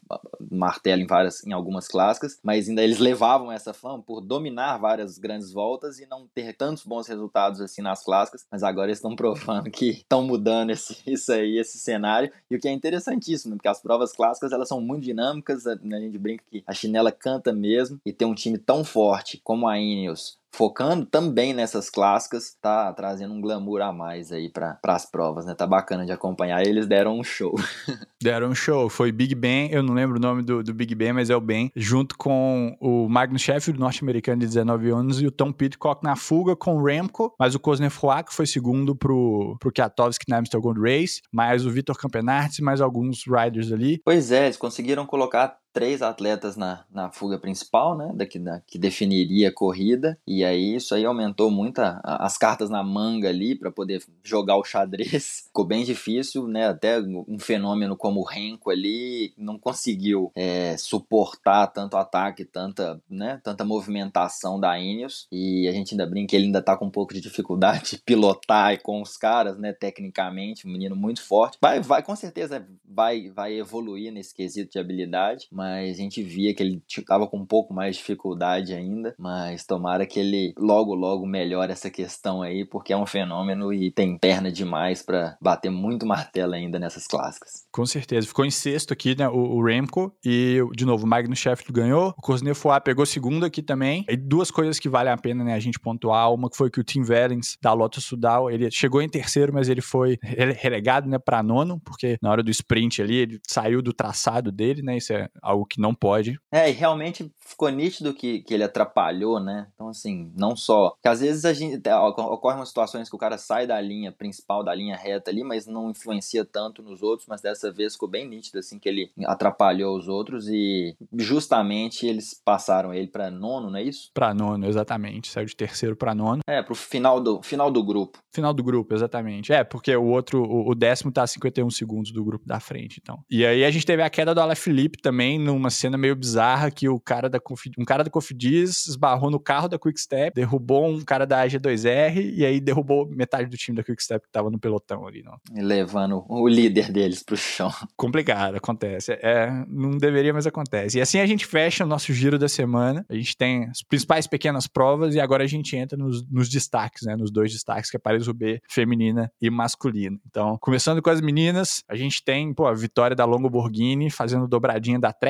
martelo 0.50 1.02
em 1.02 1.06
várias, 1.06 1.44
em 1.46 1.52
algumas 1.52 1.86
clássicas, 1.86 2.38
mas 2.42 2.68
ainda 2.68 2.82
eles 2.82 2.98
levavam 2.98 3.52
essa 3.52 3.72
fama 3.72 4.02
por 4.02 4.20
dominar 4.20 4.78
várias 4.78 5.18
grandes 5.18 5.52
voltas 5.52 5.98
e 5.98 6.06
não 6.06 6.26
ter 6.34 6.54
tantos 6.54 6.84
bons 6.84 7.06
resultados 7.06 7.60
assim 7.60 7.82
nas 7.82 8.02
clássicas, 8.02 8.46
mas 8.50 8.62
agora 8.70 8.90
estão 8.90 9.14
provando 9.14 9.70
que 9.70 9.90
estão 9.90 10.22
mudando 10.22 10.70
esse, 10.70 10.96
isso 11.06 11.32
aí, 11.32 11.58
esse 11.58 11.78
cenário, 11.78 12.32
e 12.50 12.56
o 12.56 12.60
que 12.60 12.68
é 12.68 12.72
interessantíssimo, 12.72 13.56
porque 13.56 13.68
as 13.68 13.80
provas 13.80 14.12
clássicas 14.12 14.52
elas 14.52 14.68
são 14.68 14.80
muito 14.80 15.04
dinâmicas, 15.04 15.64
né, 15.82 15.96
a 15.96 16.00
gente 16.00 16.18
brinca 16.18 16.44
que 16.50 16.62
a 16.66 16.72
chinela 16.72 17.12
canta 17.12 17.52
mesmo, 17.52 18.00
e 18.04 18.12
ter 18.12 18.24
um 18.24 18.34
time 18.34 18.58
tão 18.58 18.84
forte 18.84 19.40
como 19.44 19.68
a 19.68 19.78
Ineos 19.78 20.39
focando 20.52 21.06
também 21.06 21.54
nessas 21.54 21.88
clássicas, 21.88 22.56
tá 22.60 22.92
trazendo 22.92 23.32
um 23.32 23.40
glamour 23.40 23.80
a 23.80 23.92
mais 23.92 24.32
aí 24.32 24.48
para 24.48 24.78
as 24.84 25.06
provas, 25.06 25.46
né? 25.46 25.54
Tá 25.54 25.66
bacana 25.66 26.04
de 26.04 26.12
acompanhar. 26.12 26.66
Eles 26.66 26.86
deram 26.86 27.18
um 27.18 27.24
show. 27.24 27.54
deram 28.20 28.48
um 28.48 28.54
show. 28.54 28.88
Foi 28.88 29.12
Big 29.12 29.34
Ben, 29.34 29.70
eu 29.70 29.82
não 29.82 29.94
lembro 29.94 30.16
o 30.16 30.20
nome 30.20 30.42
do, 30.42 30.62
do 30.62 30.74
Big 30.74 30.94
Ben, 30.94 31.12
mas 31.12 31.30
é 31.30 31.36
o 31.36 31.40
Ben, 31.40 31.70
junto 31.74 32.16
com 32.16 32.76
o 32.80 33.08
Magnus 33.08 33.42
Sheffield, 33.42 33.78
norte-americano 33.80 34.40
de 34.40 34.46
19 34.46 34.90
anos, 34.90 35.22
e 35.22 35.26
o 35.26 35.30
Tom 35.30 35.52
Pitcock 35.52 36.02
na 36.02 36.16
fuga 36.16 36.56
com 36.56 36.76
o 36.76 36.84
Remco, 36.84 37.34
mas 37.38 37.54
o 37.54 37.60
que 37.60 38.34
foi 38.34 38.46
segundo 38.46 38.94
pro, 38.94 39.56
pro 39.60 39.72
Kwiatkowski 39.72 40.24
na 40.28 40.38
Amstel 40.38 40.60
Gold 40.60 40.80
Race, 40.80 41.22
mais 41.32 41.64
o 41.64 41.70
Vitor 41.70 41.96
Campenarts, 41.96 42.60
mais 42.60 42.80
alguns 42.80 43.22
riders 43.26 43.72
ali. 43.72 44.00
Pois 44.04 44.32
é, 44.32 44.46
eles 44.46 44.56
conseguiram 44.56 45.06
colocar 45.06 45.56
três 45.72 46.02
atletas 46.02 46.56
na, 46.56 46.84
na 46.90 47.10
fuga 47.10 47.38
principal, 47.38 47.96
né, 47.96 48.12
da 48.14 48.26
da, 48.40 48.60
que 48.60 48.78
definiria 48.78 49.48
a 49.48 49.54
corrida, 49.54 50.18
e 50.26 50.44
aí 50.44 50.76
isso 50.76 50.94
aí 50.94 51.04
aumentou 51.04 51.50
muito 51.50 51.80
a, 51.80 52.00
a, 52.02 52.24
as 52.26 52.38
cartas 52.38 52.70
na 52.70 52.82
manga 52.82 53.28
ali 53.28 53.54
para 53.54 53.70
poder 53.70 54.02
jogar 54.22 54.56
o 54.56 54.64
xadrez. 54.64 55.44
Ficou 55.50 55.64
bem 55.64 55.84
difícil, 55.84 56.46
né, 56.46 56.68
até 56.68 57.00
um 57.00 57.38
fenômeno 57.38 57.96
como 57.96 58.20
o 58.20 58.24
Renko 58.24 58.70
ali 58.70 59.34
não 59.36 59.58
conseguiu 59.58 60.30
é, 60.34 60.76
suportar 60.76 61.66
tanto 61.68 61.96
ataque, 61.96 62.44
tanta, 62.44 63.00
né, 63.08 63.40
tanta 63.42 63.64
movimentação 63.64 64.58
da 64.58 64.78
Ineos, 64.78 65.26
e 65.30 65.68
a 65.68 65.72
gente 65.72 65.94
ainda 65.94 66.06
brinca 66.06 66.30
que 66.30 66.36
ele 66.36 66.46
ainda 66.46 66.62
tá 66.62 66.76
com 66.76 66.86
um 66.86 66.90
pouco 66.90 67.12
de 67.12 67.20
dificuldade 67.20 67.90
de 67.90 67.98
pilotar 68.04 68.80
com 68.82 69.02
os 69.02 69.16
caras, 69.16 69.58
né, 69.58 69.72
tecnicamente, 69.72 70.66
um 70.66 70.70
menino 70.70 70.94
muito 70.94 71.22
forte. 71.22 71.58
Vai, 71.60 71.80
vai 71.80 72.02
com 72.02 72.14
certeza 72.14 72.66
vai, 72.84 73.30
vai 73.30 73.54
evoluir 73.54 74.12
nesse 74.12 74.34
quesito 74.34 74.72
de 74.72 74.78
habilidade, 74.78 75.48
mas 75.60 75.98
a 75.98 76.02
gente 76.02 76.22
via 76.22 76.54
que 76.54 76.62
ele 76.62 76.82
tava 77.06 77.26
com 77.26 77.36
um 77.36 77.44
pouco 77.44 77.74
mais 77.74 77.94
de 77.94 78.00
dificuldade 78.00 78.72
ainda, 78.72 79.14
mas 79.18 79.66
tomara 79.66 80.06
que 80.06 80.18
ele 80.18 80.54
logo 80.56 80.94
logo 80.94 81.26
melhore 81.26 81.70
essa 81.70 81.90
questão 81.90 82.40
aí, 82.40 82.64
porque 82.64 82.94
é 82.94 82.96
um 82.96 83.04
fenômeno 83.04 83.70
e 83.70 83.90
tem 83.90 84.16
perna 84.16 84.50
demais 84.50 85.02
para 85.02 85.36
bater 85.38 85.70
muito 85.70 86.06
martelo 86.06 86.54
ainda 86.54 86.78
nessas 86.78 87.06
clássicas. 87.06 87.66
Com 87.70 87.84
certeza, 87.84 88.26
ficou 88.26 88.46
em 88.46 88.50
sexto 88.50 88.94
aqui, 88.94 89.14
né, 89.14 89.28
o, 89.28 89.36
o 89.36 89.62
Remco. 89.62 90.10
E 90.24 90.60
de 90.74 90.86
novo 90.86 91.04
o 91.04 91.06
Magnus 91.06 91.38
Sheffield 91.38 91.72
ganhou, 91.72 92.14
o 92.16 92.22
Cosnefroy 92.22 92.80
pegou 92.80 93.04
segundo 93.04 93.44
aqui 93.44 93.62
também. 93.62 94.06
E 94.08 94.16
duas 94.16 94.50
coisas 94.50 94.78
que 94.78 94.88
valem 94.88 95.12
a 95.12 95.18
pena, 95.18 95.44
né, 95.44 95.52
a 95.52 95.60
gente 95.60 95.78
pontuar, 95.78 96.32
uma 96.32 96.48
que 96.48 96.56
foi 96.56 96.70
que 96.70 96.80
o 96.80 96.84
Tim 96.84 97.02
Wellens 97.06 97.58
da 97.60 97.74
Lotto 97.74 98.00
Sudal, 98.00 98.50
ele 98.50 98.70
chegou 98.70 99.02
em 99.02 99.08
terceiro, 99.10 99.52
mas 99.52 99.68
ele 99.68 99.82
foi 99.82 100.16
relegado, 100.22 101.06
né, 101.06 101.18
para 101.18 101.42
nono, 101.42 101.78
porque 101.84 102.16
na 102.22 102.30
hora 102.30 102.42
do 102.42 102.50
sprint 102.50 103.02
ali 103.02 103.16
ele 103.16 103.40
saiu 103.46 103.82
do 103.82 103.92
traçado 103.92 104.50
dele, 104.50 104.80
né, 104.80 104.96
isso 104.96 105.12
é 105.12 105.28
algo 105.50 105.66
que 105.66 105.80
não 105.80 105.94
pode. 105.94 106.38
É, 106.52 106.68
e 106.70 106.72
realmente 106.72 107.30
ficou 107.40 107.68
nítido 107.68 108.14
que, 108.14 108.40
que 108.40 108.54
ele 108.54 108.64
atrapalhou, 108.64 109.40
né? 109.40 109.68
Então, 109.74 109.88
assim, 109.88 110.32
não 110.36 110.56
só. 110.56 110.96
Que 111.02 111.08
às 111.08 111.20
vezes 111.20 111.44
a 111.44 111.52
gente. 111.52 111.80
Ocorrem 111.90 112.58
umas 112.58 112.68
situações 112.68 113.08
que 113.08 113.16
o 113.16 113.18
cara 113.18 113.38
sai 113.38 113.66
da 113.66 113.80
linha 113.80 114.12
principal, 114.12 114.64
da 114.64 114.74
linha 114.74 114.96
reta 114.96 115.30
ali, 115.30 115.42
mas 115.42 115.66
não 115.66 115.90
influencia 115.90 116.44
tanto 116.44 116.82
nos 116.82 117.02
outros, 117.02 117.26
mas 117.28 117.40
dessa 117.40 117.70
vez 117.70 117.94
ficou 117.94 118.08
bem 118.08 118.28
nítido, 118.28 118.58
assim, 118.58 118.78
que 118.78 118.88
ele 118.88 119.10
atrapalhou 119.24 119.96
os 119.96 120.08
outros 120.08 120.48
e 120.48 120.96
justamente 121.18 122.06
eles 122.06 122.40
passaram 122.44 122.94
ele 122.94 123.08
para 123.08 123.30
nono, 123.30 123.70
não 123.70 123.78
é 123.78 123.82
isso? 123.82 124.10
Para 124.14 124.34
nono, 124.34 124.66
exatamente. 124.66 125.30
Saiu 125.30 125.46
de 125.46 125.56
terceiro 125.56 125.96
para 125.96 126.14
nono. 126.14 126.42
É, 126.46 126.62
pro 126.62 126.74
final 126.74 127.20
do, 127.20 127.42
final 127.42 127.70
do 127.70 127.82
grupo. 127.82 128.18
Final 128.32 128.54
do 128.54 128.62
grupo, 128.62 128.94
exatamente. 128.94 129.52
É, 129.52 129.64
porque 129.64 129.94
o 129.94 130.06
outro, 130.06 130.42
o, 130.42 130.70
o 130.70 130.74
décimo 130.74 131.12
tá 131.12 131.22
a 131.22 131.26
51 131.26 131.68
segundos 131.70 132.12
do 132.12 132.24
grupo 132.24 132.46
da 132.46 132.60
frente, 132.60 133.00
então. 133.02 133.22
E 133.30 133.44
aí 133.44 133.64
a 133.64 133.70
gente 133.70 133.86
teve 133.86 134.02
a 134.02 134.10
queda 134.10 134.34
do 134.34 134.40
Alain 134.40 134.54
Felipe 134.54 135.00
também, 135.00 135.38
numa 135.40 135.70
cena 135.70 135.96
meio 135.96 136.14
bizarra 136.14 136.70
que 136.70 136.88
o 136.88 137.00
cara 137.00 137.28
da 137.28 137.40
um 137.78 137.84
cara 137.84 138.04
da 138.04 138.10
Cofidis 138.10 138.86
esbarrou 138.86 139.30
no 139.30 139.40
carro 139.40 139.68
da 139.68 139.78
Quickstep, 139.78 140.34
derrubou 140.34 140.88
um 140.88 141.00
cara 141.02 141.26
da 141.26 141.44
AG2R 141.44 142.32
e 142.34 142.44
aí 142.44 142.60
derrubou 142.60 143.08
metade 143.08 143.48
do 143.48 143.56
time 143.56 143.76
da 143.76 143.82
Quickstep 143.82 144.26
que 144.26 144.32
tava 144.32 144.50
no 144.50 144.58
pelotão 144.58 145.06
ali, 145.06 145.22
não. 145.22 145.38
Levando 145.52 146.24
o 146.28 146.46
líder 146.46 146.92
deles 146.92 147.22
pro 147.22 147.36
chão. 147.36 147.70
Complicado, 147.96 148.56
acontece. 148.56 149.12
É, 149.12 149.50
não 149.68 149.98
deveria, 149.98 150.32
mas 150.32 150.46
acontece. 150.46 150.98
E 150.98 151.00
assim 151.00 151.18
a 151.18 151.26
gente 151.26 151.46
fecha 151.46 151.84
o 151.84 151.86
nosso 151.86 152.12
giro 152.12 152.38
da 152.38 152.48
semana. 152.48 153.04
A 153.08 153.14
gente 153.14 153.36
tem 153.36 153.64
as 153.64 153.82
principais 153.82 154.26
pequenas 154.26 154.66
provas 154.66 155.14
e 155.14 155.20
agora 155.20 155.44
a 155.44 155.46
gente 155.46 155.76
entra 155.76 155.96
nos, 155.96 156.26
nos 156.28 156.48
destaques, 156.48 157.02
né? 157.06 157.16
Nos 157.16 157.30
dois 157.30 157.52
destaques, 157.52 157.90
que 157.90 157.96
é 157.96 158.00
Paris-Roubaix 158.00 158.60
feminina 158.68 159.30
e 159.40 159.50
masculina. 159.50 160.18
Então, 160.26 160.58
começando 160.60 161.02
com 161.02 161.10
as 161.10 161.20
meninas, 161.20 161.82
a 161.88 161.96
gente 161.96 162.22
tem, 162.22 162.52
pô, 162.52 162.66
a 162.66 162.74
vitória 162.74 163.16
da 163.16 163.24
Longo 163.24 163.48
Borghini 163.48 164.10
fazendo 164.10 164.46
dobradinha 164.46 164.98
da 164.98 165.12
Trek, 165.12 165.29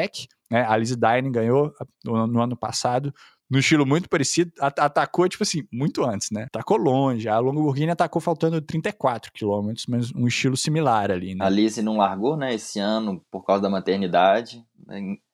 né? 0.50 0.64
A 0.66 0.76
Liz 0.76 0.96
Dine 0.96 1.30
ganhou 1.30 1.72
no, 2.04 2.26
no 2.26 2.42
ano 2.42 2.56
passado, 2.56 3.14
no 3.50 3.58
estilo 3.58 3.84
muito 3.84 4.08
parecido, 4.08 4.52
atacou, 4.60 5.28
tipo 5.28 5.42
assim, 5.42 5.66
muito 5.72 6.04
antes, 6.04 6.30
né? 6.30 6.44
Atacou 6.44 6.76
longe. 6.76 7.28
A 7.28 7.36
Longo 7.40 7.60
Borghini 7.60 7.90
atacou 7.90 8.22
faltando 8.22 8.60
34 8.60 9.32
quilômetros, 9.32 9.86
mas 9.88 10.12
um 10.14 10.28
estilo 10.28 10.56
similar 10.56 11.10
ali, 11.10 11.34
né? 11.34 11.44
A 11.44 11.48
Lizzie 11.48 11.82
não 11.82 11.96
largou, 11.96 12.36
né, 12.36 12.54
esse 12.54 12.78
ano 12.78 13.20
por 13.28 13.44
causa 13.44 13.62
da 13.62 13.68
maternidade. 13.68 14.64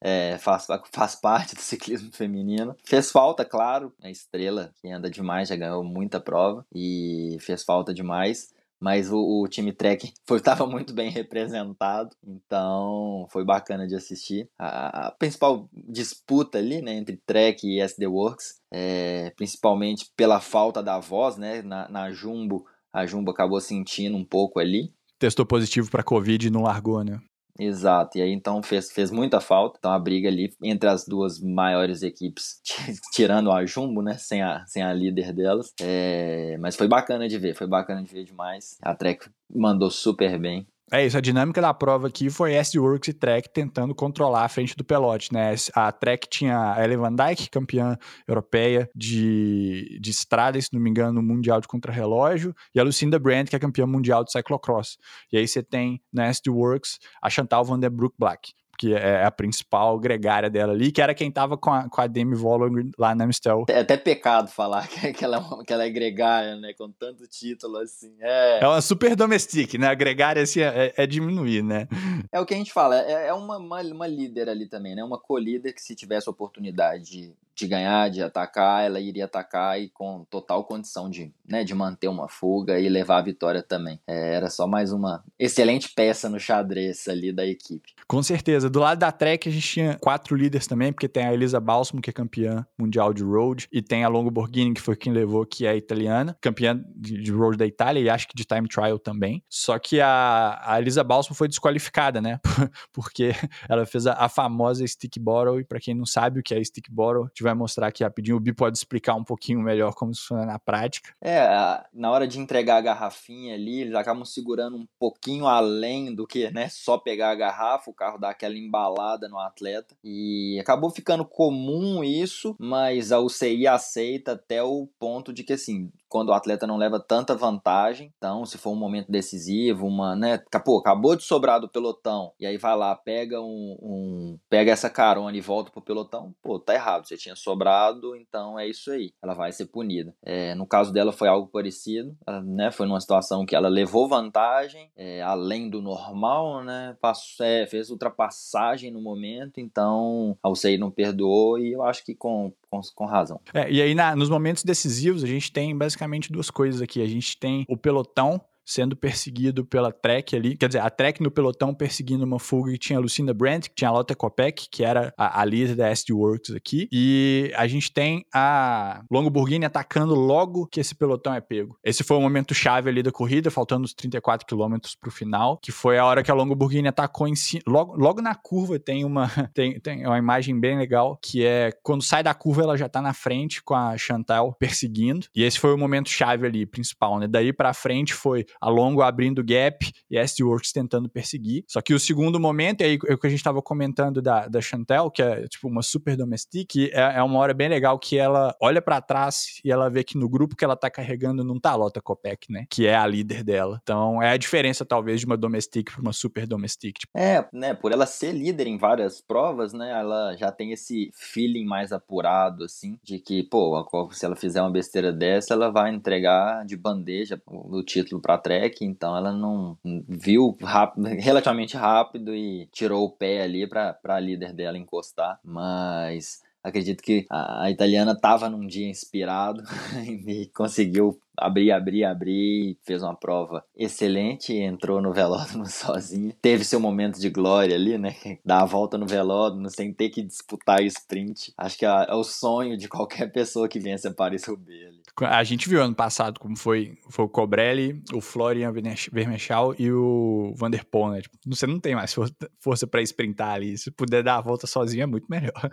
É, 0.03 0.39
faz, 0.39 0.67
faz 0.93 1.15
parte 1.15 1.55
do 1.55 1.61
ciclismo 1.61 2.11
feminino. 2.11 2.75
Fez 2.85 3.11
falta, 3.11 3.45
claro. 3.45 3.93
A 4.03 4.11
estrela, 4.11 4.73
que 4.81 4.91
anda 4.91 5.11
demais, 5.11 5.49
já 5.51 5.57
ganhou 5.57 5.85
muita 5.85 6.19
prova 6.19 6.65
e 6.75 7.37
fez 7.41 7.65
falta 7.65 7.93
demais 7.93 8.56
mas 8.81 9.11
o, 9.11 9.43
o 9.43 9.49
time 9.49 9.73
Trek 9.73 10.13
estava 10.31 10.67
muito 10.67 10.93
bem 10.93 11.11
representado, 11.11 12.11
então 12.27 13.27
foi 13.31 13.45
bacana 13.45 13.87
de 13.87 13.95
assistir. 13.95 14.49
A, 14.59 15.09
a, 15.09 15.11
principal 15.11 15.69
disputa 15.73 16.59
ali, 16.59 16.83
né, 16.83 16.95
entre 16.95 17.21
Trek 17.27 17.67
e 17.67 17.81
SD 17.81 18.07
Works, 18.07 18.61
é, 18.73 19.31
principalmente 19.37 20.11
pela 20.17 20.41
falta 20.41 20.83
da 20.83 20.99
voz, 20.99 21.37
né, 21.37 21.63
na, 21.63 21.89
na 21.89 22.13
Jumbo, 22.13 22.65
a 22.93 23.05
Jumbo 23.07 23.31
acabou 23.31 23.61
sentindo 23.61 24.17
um 24.17 24.25
pouco 24.25 24.59
ali. 24.59 24.93
Testou 25.19 25.47
positivo 25.47 25.91
para 25.91 26.03
Covid 26.03 26.47
e 26.47 26.51
não 26.51 26.63
largou, 26.63 27.03
né? 27.03 27.21
Exato, 27.59 28.19
e 28.19 28.23
aí 28.23 28.33
então 28.33 28.63
fez, 28.63 28.91
fez 28.93 29.11
muita 29.11 29.41
falta. 29.41 29.79
Então 29.79 29.91
a 29.93 29.99
briga 29.99 30.29
ali 30.29 30.53
entre 30.63 30.89
as 30.89 31.07
duas 31.07 31.41
maiores 31.41 32.03
equipes, 32.03 32.61
tirando 33.13 33.51
a 33.51 33.65
Jumbo, 33.65 34.03
né? 34.03 34.17
Sem 34.19 34.43
a, 34.43 34.65
sem 34.67 34.83
a 34.83 34.93
líder 34.93 35.33
delas. 35.33 35.73
É, 35.81 36.57
mas 36.59 36.77
foi 36.77 36.89
bacana 36.89 37.29
de 37.29 37.39
ver, 37.39 37.55
foi 37.55 37.67
bacana 37.67 38.03
de 38.03 38.13
ver 38.13 38.25
demais. 38.25 38.77
A 38.83 38.95
Trek 38.95 39.29
mandou 39.49 39.91
super 39.91 40.39
bem. 40.39 40.67
É 40.93 41.05
isso, 41.05 41.19
a 41.19 41.21
dinâmica 41.21 41.61
da 41.61 41.75
prova 41.75 42.07
aqui 42.07 42.31
foi 42.31 42.55
S-Works 42.55 43.09
e 43.09 43.13
Trek 43.13 43.49
tentando 43.53 43.93
controlar 43.93 44.45
a 44.45 44.49
frente 44.49 44.77
do 44.77 44.85
pelote, 44.85 45.33
né? 45.33 45.53
A 45.75 45.91
Trek 45.91 46.29
tinha 46.29 46.75
a 46.75 46.85
Ellen 46.85 46.99
Van 46.99 47.13
Dyke, 47.13 47.51
campeã 47.51 47.99
europeia 48.27 48.89
de, 48.95 49.99
de 50.01 50.11
estrada, 50.11 50.61
se 50.61 50.73
não 50.73 50.81
me 50.81 50.89
engano, 50.89 51.15
no 51.15 51.23
Mundial 51.25 51.61
de 51.61 51.67
Contrarrelógio, 51.67 52.55
e 52.73 52.79
a 52.79 52.85
Lucinda 52.85 53.19
Brandt, 53.19 53.51
que 53.51 53.57
é 53.57 53.59
campeã 53.59 53.85
mundial 53.85 54.23
de 54.23 54.31
cyclocross. 54.31 54.97
E 55.33 55.37
aí 55.37 55.49
você 55.49 55.61
tem 55.61 56.01
na 56.13 56.27
S-Works 56.27 57.01
a 57.21 57.29
Chantal 57.29 57.65
Van 57.65 57.81
Der 57.81 57.91
Broek 57.91 58.15
Black 58.17 58.53
que 58.79 58.95
é 58.95 59.25
a 59.25 59.31
principal 59.31 59.99
gregária 59.99 60.51
dela 60.51 60.73
ali, 60.73 60.93
que 60.93 61.01
era 61.01 61.15
quem 61.15 61.31
tava 61.31 61.57
com 61.57 61.71
a, 61.71 61.89
com 61.89 62.01
a 62.01 62.07
Demi 62.07 62.35
Vollering 62.35 62.91
lá 62.99 63.15
na 63.15 63.25
Amstel. 63.25 63.65
É 63.69 63.81
até 63.81 63.97
pecado 63.97 64.49
falar 64.49 64.87
que 64.89 65.25
ela, 65.25 65.39
é 65.39 65.65
que 65.65 65.73
ela 65.73 65.85
é 65.85 65.91
gregária, 65.91 66.57
né? 66.57 66.73
Com 66.77 66.91
tanto 66.91 67.27
título, 67.27 67.79
assim. 67.79 68.15
É, 68.21 68.61
é 68.63 68.67
uma 68.67 68.81
super 68.81 69.17
domestique, 69.17 69.79
né? 69.79 69.89
A 69.89 69.95
gregária, 69.95 70.43
assim, 70.43 70.61
é, 70.61 70.93
é 70.97 71.07
diminuir, 71.07 71.63
né? 71.63 71.89
É 72.33 72.41
o 72.41 72.47
que 72.47 72.55
a 72.55 72.57
gente 72.57 72.73
fala, 72.73 72.97
é, 73.01 73.29
é 73.29 73.35
uma, 73.35 73.59
uma, 73.59 73.83
uma 73.83 74.07
líder 74.07 74.49
ali 74.49 74.69
também, 74.69 74.95
né? 74.95 75.03
Uma 75.03 75.19
co-líder 75.19 75.73
que 75.73 75.83
se 75.83 75.95
tivesse 75.95 76.29
oportunidade 76.29 77.35
de 77.57 77.67
ganhar, 77.67 78.11
de 78.11 78.23
atacar, 78.23 78.85
ela 78.85 79.01
iria 79.01 79.25
atacar 79.25 79.81
e 79.81 79.89
com 79.89 80.27
total 80.29 80.65
condição 80.65 81.09
de, 81.09 81.33
né, 81.49 81.65
de 81.65 81.75
manter 81.75 82.09
uma 82.09 82.29
fuga 82.29 82.79
e 82.79 82.89
levar 82.89 83.19
a 83.19 83.23
vitória 83.23 83.63
também. 83.63 83.99
É, 84.07 84.35
era 84.35 84.51
só 84.51 84.67
mais 84.67 84.93
uma 84.93 85.25
excelente 85.39 85.89
peça 85.95 86.29
no 86.29 86.39
xadrez 86.39 87.09
ali 87.09 87.33
da 87.33 87.47
equipe. 87.47 87.95
Com 88.07 88.23
certeza. 88.23 88.69
Do 88.69 88.81
lado 88.81 88.99
da 88.99 89.11
Trek, 89.11 89.49
a 89.49 89.53
gente 89.53 89.67
tinha 89.67 89.99
quatro 89.99 90.37
líderes 90.37 90.67
também, 90.67 90.93
porque 90.93 91.09
tem 91.09 91.25
a 91.25 91.33
Elisa 91.33 91.59
Balsamo, 91.59 92.03
que 92.03 92.11
é 92.11 92.13
campeã 92.13 92.67
mundial 92.79 93.13
de 93.15 93.25
road, 93.25 93.67
e 93.73 93.81
tem 93.81 94.05
a 94.05 94.09
Longo 94.09 94.31
Borghini, 94.31 94.75
que 94.75 94.81
foi 94.81 94.95
quem 94.95 95.13
levou, 95.13 95.47
que 95.47 95.67
é 95.67 95.75
italiana, 95.77 96.37
campeã 96.41 96.79
de, 96.95 97.33
road 97.33 97.57
da 97.57 97.67
Itália 97.67 98.01
e 98.01 98.11
acho 98.11 98.29
que 98.29 98.37
de 98.37 98.45
time 98.45 98.69
trial 98.69 98.99
também. 98.99 99.43
Só 99.49 99.79
que 99.79 100.01
a, 100.01 100.61
a 100.63 100.79
Elisa 100.79 101.03
Balsamo 101.03 101.35
foi 101.35 101.49
desqualificada, 101.49 102.21
né? 102.21 102.39
porque 102.93 103.33
ela 103.69 103.87
fez 103.87 104.07
a, 104.07 104.13
a 104.13 104.29
famosa 104.29 104.87
stick 104.87 105.19
bottle, 105.19 105.59
e 105.59 105.65
para 105.65 105.81
quem 105.81 105.95
não 105.95 106.07
sabe 106.07 106.41
o 106.41 106.43
que 106.43 106.55
é 106.55 106.63
stick 106.63 106.91
bottle, 106.91 107.29
vai 107.47 107.55
mostrar 107.55 107.87
aqui 107.87 108.05
rapidinho. 108.05 108.37
O 108.37 108.41
Bi 108.41 108.53
pode 108.53 108.77
explicar 108.77 109.15
um 109.15 109.25
pouquinho 109.25 109.61
melhor 109.61 109.95
como 109.95 110.13
isso 110.13 110.27
funciona 110.27 110.45
na 110.45 110.59
prática. 110.59 111.15
É, 111.23 111.47
na 111.93 112.11
hora 112.11 112.27
de 112.27 112.39
entregar 112.39 112.77
a 112.77 112.81
garrafinha 112.81 113.55
ali, 113.55 113.81
eles 113.83 113.95
acabam 113.95 114.25
segurando 114.25 114.77
um 114.77 114.87
pouquinho 114.99 115.47
além 115.47 116.15
do 116.15 116.27
que, 116.27 116.51
né, 116.51 116.69
só 116.69 116.99
pegar 116.99 117.31
a 117.31 117.35
garrafa, 117.35 117.91
o 117.91 117.95
carro 117.95 118.19
dá 118.19 118.31
aquela 118.31 118.57
embalada 118.57 119.29
no 119.29 119.39
atleta. 119.39 119.95
E 120.03 120.59
acabou 120.61 120.91
ficando 120.91 121.25
comum 121.25 122.03
isso, 122.03 122.57
mas 122.59 123.13
a 123.13 123.21
UCI 123.21 123.67
aceita 123.67 124.33
até 124.33 124.63
o 124.63 124.89
ponto 124.99 125.33
de 125.33 125.45
que, 125.45 125.53
assim, 125.53 125.91
quando 126.17 126.31
o 126.31 126.33
atleta 126.33 126.67
não 126.67 126.79
leva 126.79 126.99
tanta 126.99 127.35
vantagem. 127.35 128.11
Então, 128.17 128.47
se 128.47 128.57
for 128.57 128.71
um 128.71 128.77
momento 128.77 129.13
decisivo, 129.13 129.87
uma, 129.87 130.17
né, 130.17 130.43
pô, 130.65 130.79
acabou 130.79 131.15
de 131.15 131.23
sobrar 131.23 131.61
do 131.61 131.69
pelotão, 131.69 132.33
e 132.41 132.47
aí 132.47 132.57
vai 132.57 132.75
lá, 132.75 132.97
pega 132.97 133.39
um, 133.39 133.77
um, 133.83 134.39
pega 134.49 134.73
essa 134.73 134.89
carona 134.89 135.37
e 135.37 135.43
volta 135.43 135.71
pro 135.71 135.83
pelotão, 135.83 136.35
pô, 136.43 136.59
tá 136.59 136.73
errado, 136.73 137.07
você 137.07 137.19
tinha 137.19 137.37
sobrado, 137.37 138.17
então 138.17 138.59
é 138.59 138.67
isso 138.67 138.91
aí. 138.91 139.13
Ela 139.23 139.35
vai 139.35 139.53
ser 139.53 139.67
punida. 139.67 140.15
É, 140.25 140.55
no 140.55 140.67
caso 140.67 140.91
dela 140.91 141.13
foi 141.13 141.29
algo 141.29 141.49
parecido, 141.49 142.17
né, 142.47 142.71
foi 142.71 142.87
numa 142.87 143.01
situação 143.01 143.45
que 143.45 143.55
ela 143.55 143.69
levou 143.69 144.09
vantagem, 144.09 144.91
é, 144.97 145.21
além 145.21 145.69
do 145.69 145.83
normal, 145.83 146.65
né, 146.65 146.97
passou, 146.99 147.45
é, 147.45 147.67
fez 147.67 147.91
ultrapassagem 147.91 148.91
no 148.91 149.03
momento, 149.03 149.61
então 149.61 150.35
a 150.43 150.49
UCI 150.49 150.79
não 150.79 150.91
perdoou 150.91 151.59
e 151.59 151.73
eu 151.73 151.83
acho 151.83 152.03
que 152.03 152.15
com, 152.15 152.55
com, 152.71 152.81
com 152.95 153.07
razão. 153.07 153.41
É, 153.53 153.71
e 153.71 153.81
aí 153.81 153.95
na, 153.95 154.15
nos 154.15 154.29
momentos 154.29 154.63
decisivos 154.65 155.23
a 155.23 155.27
gente 155.27 155.53
tem 155.53 155.77
basicamente 155.77 156.33
duas 156.33 156.51
coisas 156.51 156.81
aqui. 156.81 157.03
A 157.03 157.07
gente 157.07 157.39
tem 157.39 157.65
o 157.69 157.77
pelotão 157.77 158.41
sendo 158.67 158.97
perseguido 158.97 159.65
pela 159.65 159.93
Trek 159.93 160.35
ali, 160.35 160.57
quer 160.57 160.67
dizer, 160.67 160.81
a 160.81 160.91
Trek 160.91 161.23
no 161.23 161.31
pelotão 161.31 161.73
perseguindo 161.73 162.25
uma 162.25 162.41
fuga 162.41 162.73
que 162.73 162.79
tinha 162.79 162.99
a 162.99 163.01
Lucinda 163.01 163.33
Brandt, 163.33 163.71
que 163.71 163.77
tinha 163.77 163.89
a 163.89 163.93
Lotte 163.93 164.15
Kopeck, 164.15 164.69
que 164.69 164.85
era 164.85 165.15
a, 165.17 165.41
a 165.41 165.45
líder 165.45 165.77
da 165.77 165.89
SD 165.89 166.13
Works 166.13 166.51
aqui, 166.51 166.89
e 166.91 167.53
a 167.55 167.67
gente 167.69 167.93
tem 167.93 168.27
a 168.35 169.05
Longo 169.11 169.31
Burghini 169.31 169.65
atacando 169.65 170.15
logo 170.15 170.67
que 170.67 170.81
esse 170.81 170.95
pelotão 170.95 171.33
é 171.33 171.41
pego. 171.41 171.79
Esse 171.85 172.03
foi 172.03 172.17
o 172.17 172.21
momento 172.21 172.53
chave 172.55 172.91
ali 172.91 173.03
da 173.03 173.13
corrida, 173.13 173.51
faltando 173.51 173.85
os 173.85 173.95
34 173.95 174.45
quilômetros 174.45 174.97
pro 174.97 175.11
final, 175.13 175.59
que 175.63 175.71
foi 175.71 175.99
a 175.99 176.05
hora 176.05 176.23
que 176.25 176.31
a 176.31 176.35
Longo 176.35 176.57
Burghini 176.57 176.89
atacou 176.89 177.29
em 177.29 177.37
si, 177.37 177.61
logo, 177.67 177.95
logo 177.97 178.21
na 178.21 178.35
curva 178.35 178.79
tem 178.81 179.05
uma 179.05 179.29
tem, 179.55 179.79
tem 179.79 180.05
uma 180.07 180.19
imagem 180.19 180.59
bem 180.59 180.77
legal, 180.77 181.19
que 181.23 181.45
é 181.45 181.71
quando 181.83 182.03
sai 182.03 182.23
da 182.23 182.35
curva 182.35 182.63
ela 182.63 182.77
já 182.77 182.89
tá 182.89 183.01
na 183.01 183.15
frente 183.15 183.63
com 183.63 183.75
a 183.75 183.97
Chantal 183.97 184.55
perseguindo, 184.59 185.27
e 185.35 185.45
esse 185.45 185.61
foi 185.61 185.73
o 185.73 185.79
momento 185.79 186.09
chave 186.09 186.47
ali, 186.47 186.67
principal, 186.67 187.21
né? 187.21 187.29
Daí 187.29 187.53
para 187.53 187.73
frente 187.73 188.13
foi 188.13 188.45
a 188.61 188.69
Longo 188.69 189.03
abrindo 189.03 189.45
gap 189.45 189.91
e 190.11 190.19
a 190.19 190.23
SD-Works 190.23 190.73
tentando 190.73 191.09
perseguir. 191.09 191.65
Só 191.69 191.81
que 191.81 191.95
o 191.95 192.01
segundo 192.01 192.39
momento, 192.41 192.83
é, 192.83 192.95
é 192.95 193.15
o 193.15 193.19
que 193.19 193.27
a 193.27 193.31
gente 193.31 193.39
estava 193.39 193.63
comentando 193.63 194.21
da, 194.23 194.49
da 194.49 194.61
Chantel, 194.61 195.11
que 195.11 195.23
é 195.23 195.47
tipo 195.49 195.69
uma 195.69 195.83
super 195.83 196.17
domestique, 196.17 196.91
é, 196.93 197.19
é 197.19 197.23
uma 197.23 197.39
hora 197.39 197.55
bem 197.55 197.69
legal 197.69 197.99
que 197.99 198.19
ela 198.19 198.55
olha 198.61 198.83
para 198.83 199.01
trás 199.01 199.61
e 199.65 199.71
ela 199.71 199.89
vê 199.89 200.03
que 200.03 200.19
no 200.19 200.29
grupo 200.29 200.57
que 200.57 200.65
ela 200.65 200.77
tá 200.77 200.91
carregando 200.91 201.45
não 201.45 201.59
tá 201.59 201.71
a 201.71 201.77
Lota 201.77 202.01
Copec, 202.01 202.51
né? 202.51 202.67
Que 202.71 202.87
é 202.87 202.95
a 202.95 203.07
líder 203.07 203.43
dela. 203.43 203.81
Então 203.83 204.23
é 204.23 204.31
a 204.31 204.37
diferença, 204.37 204.85
talvez, 204.85 205.21
de 205.21 205.27
uma 205.27 205.37
domestique 205.37 205.93
para 205.93 206.03
uma 206.03 206.13
super 206.13 206.47
domestique. 206.47 207.01
Tipo. 207.01 207.13
É, 207.17 207.47
né? 207.53 207.75
Por 207.75 207.93
ela 207.93 208.07
ser 208.07 208.33
líder 208.33 208.67
em 208.67 208.79
várias 208.79 209.21
provas, 209.21 209.73
né? 209.73 209.91
Ela 209.91 210.37
já 210.37 210.51
tem 210.51 210.73
esse 210.73 211.11
feeling 211.15 211.65
mais 211.65 211.93
apurado, 211.93 212.65
assim, 212.65 212.99
de 213.03 213.19
que, 213.19 213.43
pô, 213.45 213.87
se 214.13 214.25
ela 214.25 214.37
fizer 214.37 214.61
uma 214.61 214.71
besteira 214.71 215.13
dessa, 215.13 215.55
ela 215.55 215.71
vai 215.71 215.95
entregar 215.95 216.65
de 216.65 216.77
bandeja 216.77 217.41
o 217.47 217.83
título 217.83 218.21
pra 218.21 218.39
track, 218.47 218.85
então 218.85 219.17
ela 219.17 219.33
não 219.33 219.77
viu 220.09 220.57
rápido, 220.63 221.05
relativamente 221.19 221.77
rápido 221.77 222.33
e 222.33 222.69
tirou 222.71 223.05
o 223.05 223.11
pé 223.11 223.43
ali 223.43 223.67
para 223.67 223.99
a 224.05 224.21
líder 224.21 224.53
dela 224.53 224.79
encostar, 224.79 225.41
mas 225.43 226.41
acredito 226.63 227.03
que 227.03 227.27
a, 227.29 227.65
a 227.65 227.71
italiana 227.73 228.13
estava 228.13 228.49
num 228.49 228.65
dia 228.65 228.89
inspirado 228.89 229.65
e 230.07 230.47
conseguiu 230.55 231.19
abrir, 231.37 231.73
abrir, 231.73 232.05
abrir, 232.05 232.79
fez 232.85 233.03
uma 233.03 233.17
prova 233.17 233.65
excelente, 233.77 234.55
entrou 234.55 235.03
no 235.03 235.13
velódromo 235.13 235.67
sozinho. 235.67 236.33
Teve 236.41 236.65
seu 236.65 236.79
momento 236.79 237.21
de 237.21 237.29
glória 237.29 237.75
ali, 237.75 237.99
né? 237.99 238.15
Dar 238.45 238.63
a 238.63 238.67
volta 238.67 238.97
no 238.97 239.07
velódromo 239.07 239.69
sem 239.71 239.93
ter 239.93 240.09
que 240.09 240.23
disputar 240.23 240.83
sprint. 240.85 241.53
Acho 241.59 241.79
que 241.79 241.85
é, 241.85 242.07
é 242.09 242.15
o 242.15 242.25
sonho 242.25 242.77
de 242.77 242.89
qualquer 242.89 243.31
pessoa 243.33 243.69
que 243.69 243.81
vença 243.81 244.11
Paris-Roubaix. 244.11 244.96
A 245.23 245.43
gente 245.45 245.69
viu 245.69 245.83
ano 245.83 245.95
passado 245.95 246.39
como 246.39 246.57
foi, 246.57 246.99
foi 247.09 247.25
o 247.25 247.29
Cobrelli, 247.29 248.03
o 248.13 248.21
Florian 248.21 248.71
Vermechal 249.13 249.75
e 249.79 249.91
o 249.91 250.53
Vanderpool, 250.57 251.11
né? 251.11 251.23
Tipo, 251.23 251.39
você 251.47 251.67
não 251.67 251.81
tem 251.81 251.95
mais 251.95 252.15
força 252.61 252.87
para 252.87 253.01
sprintar 253.01 253.55
ali. 253.55 253.79
Se 253.79 253.91
puder 253.91 254.23
dar 254.23 254.37
a 254.37 254.41
volta 254.43 254.67
sozinho 254.67 255.05
é 255.05 255.07
muito 255.07 255.27
melhor. 255.29 255.53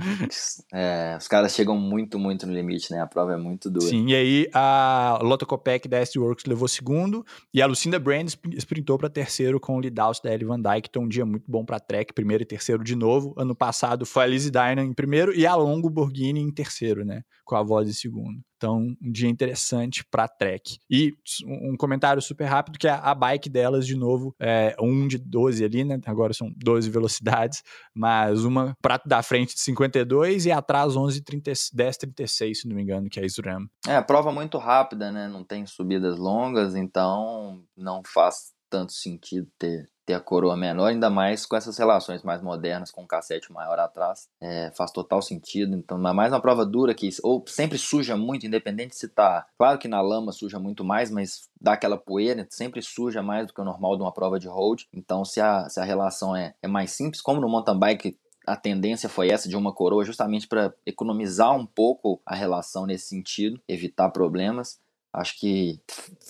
É, 0.73 1.15
os 1.19 1.27
caras 1.27 1.53
chegam 1.53 1.77
muito, 1.77 2.17
muito 2.17 2.47
no 2.47 2.53
limite, 2.53 2.91
né? 2.91 2.99
A 2.99 3.07
prova 3.07 3.33
é 3.33 3.37
muito 3.37 3.69
dura. 3.69 3.85
Sim, 3.85 4.07
e 4.07 4.15
aí 4.15 4.49
a 4.53 5.19
Lotto 5.21 5.45
Copec 5.45 5.87
da 5.87 5.99
S-Works 5.99 6.45
levou 6.45 6.67
segundo 6.67 7.25
e 7.53 7.61
a 7.61 7.65
Lucinda 7.65 7.99
Brand 7.99 8.27
sprintou 8.57 8.97
para 8.97 9.09
terceiro 9.09 9.59
com 9.59 9.77
o 9.77 9.81
Lidaus 9.81 10.19
da 10.19 10.33
Ellie 10.33 10.45
Van 10.45 10.59
Dyke, 10.59 10.89
então 10.89 11.03
um 11.03 11.07
dia 11.07 11.25
muito 11.25 11.49
bom 11.49 11.63
para 11.63 11.79
Trek, 11.79 12.13
primeiro 12.13 12.43
e 12.43 12.45
terceiro 12.45 12.83
de 12.83 12.95
novo. 12.95 13.33
Ano 13.37 13.55
passado 13.55 14.05
foi 14.05 14.23
a 14.23 14.27
Lizzie 14.27 14.51
Dynan 14.51 14.85
em 14.85 14.93
primeiro 14.93 15.33
e 15.33 15.45
a 15.45 15.55
Longo 15.55 15.89
Borghini 15.89 16.39
em 16.39 16.51
terceiro, 16.51 17.05
né? 17.05 17.23
Com 17.45 17.55
a 17.55 17.63
voz 17.63 17.87
em 17.87 17.93
segundo. 17.93 18.39
Então, 18.63 18.77
um 18.77 19.11
dia 19.11 19.29
interessante 19.29 20.05
para 20.05 20.25
Trek. 20.25 20.77
E 20.89 21.13
um 21.45 21.75
comentário 21.75 22.21
super 22.21 22.45
rápido 22.45 22.79
que 22.79 22.87
a, 22.87 22.95
a 22.95 23.13
bike 23.13 23.49
delas, 23.49 23.85
de 23.85 23.93
novo, 23.93 24.33
é 24.39 24.73
um 24.79 25.05
de 25.05 25.17
12 25.17 25.65
ali, 25.65 25.83
né? 25.83 25.99
Agora 26.05 26.33
são 26.33 26.49
12 26.55 26.89
velocidades, 26.89 27.61
mas 27.93 28.45
uma 28.45 28.73
prato 28.81 29.09
da 29.09 29.21
frente 29.21 29.53
de 29.53 29.59
52 29.59 30.45
e 30.45 30.51
atrás 30.53 30.95
11 30.95 31.21
30, 31.21 31.51
10 31.73 31.97
36, 31.97 32.61
se 32.61 32.67
não 32.69 32.77
me 32.77 32.83
engano, 32.83 33.09
que 33.09 33.19
é 33.19 33.23
a 33.23 33.25
SRAM. 33.25 33.67
É, 33.85 34.01
prova 34.01 34.31
muito 34.31 34.57
rápida, 34.57 35.11
né? 35.11 35.27
Não 35.27 35.43
tem 35.43 35.65
subidas 35.65 36.17
longas, 36.17 36.73
então 36.73 37.61
não 37.75 38.01
faz 38.05 38.53
tanto 38.69 38.93
sentido 38.93 39.47
ter 39.59 39.89
ter 40.05 40.13
a 40.13 40.19
coroa 40.19 40.55
menor, 40.57 40.87
ainda 40.87 41.09
mais 41.09 41.45
com 41.45 41.55
essas 41.55 41.77
relações 41.77 42.23
mais 42.23 42.41
modernas, 42.41 42.91
com 42.91 43.03
um 43.03 43.07
cassete 43.07 43.51
maior 43.51 43.79
atrás, 43.79 44.27
é, 44.41 44.71
faz 44.75 44.91
total 44.91 45.21
sentido. 45.21 45.75
Então, 45.75 45.97
mais 45.97 46.31
uma 46.31 46.41
prova 46.41 46.65
dura 46.65 46.93
que 46.93 47.09
ou 47.23 47.43
sempre 47.47 47.77
suja 47.77 48.17
muito, 48.17 48.45
independente 48.45 48.95
se 48.95 49.07
tá. 49.07 49.45
Claro 49.57 49.77
que 49.77 49.87
na 49.87 50.01
lama 50.01 50.31
suja 50.31 50.59
muito 50.59 50.83
mais, 50.83 51.09
mas 51.09 51.49
dá 51.59 51.73
aquela 51.73 51.97
poeira, 51.97 52.45
sempre 52.49 52.81
suja 52.81 53.21
mais 53.21 53.47
do 53.47 53.53
que 53.53 53.61
o 53.61 53.65
normal 53.65 53.95
de 53.95 54.03
uma 54.03 54.11
prova 54.11 54.39
de 54.39 54.47
road. 54.47 54.87
Então, 54.93 55.23
se 55.23 55.39
a, 55.39 55.69
se 55.69 55.79
a 55.79 55.83
relação 55.83 56.35
é, 56.35 56.53
é 56.61 56.67
mais 56.67 56.91
simples, 56.91 57.21
como 57.21 57.39
no 57.39 57.49
mountain 57.49 57.77
bike 57.77 58.17
a 58.45 58.55
tendência 58.55 59.07
foi 59.07 59.29
essa 59.29 59.47
de 59.47 59.55
uma 59.55 59.73
coroa, 59.73 60.03
justamente 60.03 60.47
para 60.47 60.73
economizar 60.85 61.55
um 61.55 61.65
pouco 61.65 62.21
a 62.25 62.35
relação 62.35 62.85
nesse 62.85 63.07
sentido, 63.07 63.59
evitar 63.67 64.09
problemas 64.09 64.81
acho 65.13 65.39
que 65.39 65.79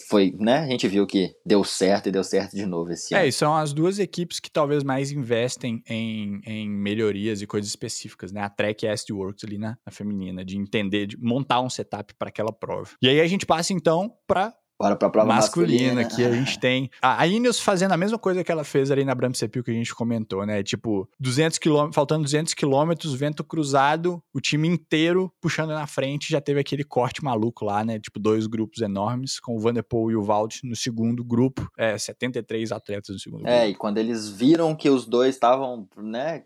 foi, 0.10 0.36
né? 0.38 0.60
A 0.60 0.68
gente 0.68 0.88
viu 0.88 1.08
que 1.08 1.34
deu 1.46 1.64
certo 1.64 2.10
e 2.10 2.12
deu 2.12 2.24
certo 2.24 2.56
de 2.56 2.66
novo 2.66 2.92
esse 2.92 3.14
é, 3.14 3.18
ano. 3.18 3.26
É, 3.26 3.30
e 3.30 3.32
são 3.32 3.56
as 3.56 3.74
duas 3.74 4.00
equipes 4.00 4.40
que 4.40 4.52
talvez 4.52 4.84
mais 4.84 5.12
investem 5.12 5.82
em, 5.88 6.42
em 6.46 6.70
melhorias 6.70 7.42
e 7.42 7.48
coisas 7.48 7.70
específicas, 7.70 8.32
né? 8.32 8.42
A 8.42 8.50
Trek 8.50 8.86
e 8.86 8.90
a 8.90 8.96
Works 9.12 9.44
ali 9.46 9.58
na, 9.58 9.78
na 9.86 9.92
feminina, 9.92 10.44
de 10.44 10.58
entender, 10.58 11.08
de 11.08 11.18
montar 11.18 11.62
um 11.62 11.70
setup 11.70 12.14
para 12.16 12.30
aquela 12.30 12.52
prova. 12.52 12.90
E 13.02 13.08
aí 13.08 13.22
a 13.22 13.28
gente 13.28 13.46
passa 13.46 13.74
então 13.74 14.12
para 14.28 14.54
Bora 14.80 14.96
pra 14.96 15.10
prova 15.10 15.28
masculina. 15.28 16.02
masculina 16.02 16.16
que 16.16 16.24
a 16.26 16.32
gente 16.32 16.60
tem. 16.60 16.90
A 17.02 17.26
Ineos 17.28 17.60
fazendo 17.60 17.94
a 17.94 17.98
mesma 17.98 18.18
coisa 18.18 18.44
que 18.44 18.52
ela 18.52 18.64
fez 18.64 18.92
ali 18.92 19.06
na 19.06 19.16
Bram 19.16 19.34
Sepil 19.34 19.64
que 19.64 19.72
a 19.72 19.74
gente 19.74 19.94
comentou, 19.94 20.46
né? 20.46 20.64
Tipo, 20.64 21.08
200 21.20 21.58
km, 21.60 21.92
faltando 21.94 22.24
200 22.24 22.54
quilômetros, 22.54 23.14
vento 23.14 23.44
cruzado, 23.44 24.22
o 24.34 24.42
time 24.42 24.68
inteiro 24.68 25.32
puxando 25.42 25.70
na 25.70 25.88
frente, 25.88 26.30
já 26.30 26.42
teve 26.42 26.60
aquele 26.60 26.84
corte 26.84 27.24
maluco 27.24 27.66
lá, 27.66 27.84
né? 27.84 28.00
Tipo, 28.00 28.20
dois 28.20 28.48
grupos 28.48 28.82
enormes, 28.82 29.40
com 29.40 29.56
o 29.56 29.60
Vanderpool 29.60 30.12
e 30.12 30.16
o 30.16 30.24
Valt 30.24 30.60
no 30.64 30.76
segundo 30.76 31.24
grupo, 31.24 31.70
é, 31.78 31.98
73 31.98 32.72
atletas 32.72 33.10
no 33.10 33.20
segundo 33.20 33.42
é, 33.42 33.50
grupo. 33.50 33.64
É, 33.64 33.70
e 33.70 33.76
quando 33.76 33.98
eles 33.98 34.30
viram 34.30 34.76
que 34.76 34.90
os 34.90 35.06
dois 35.06 35.36
estavam, 35.36 35.88
né, 35.98 36.44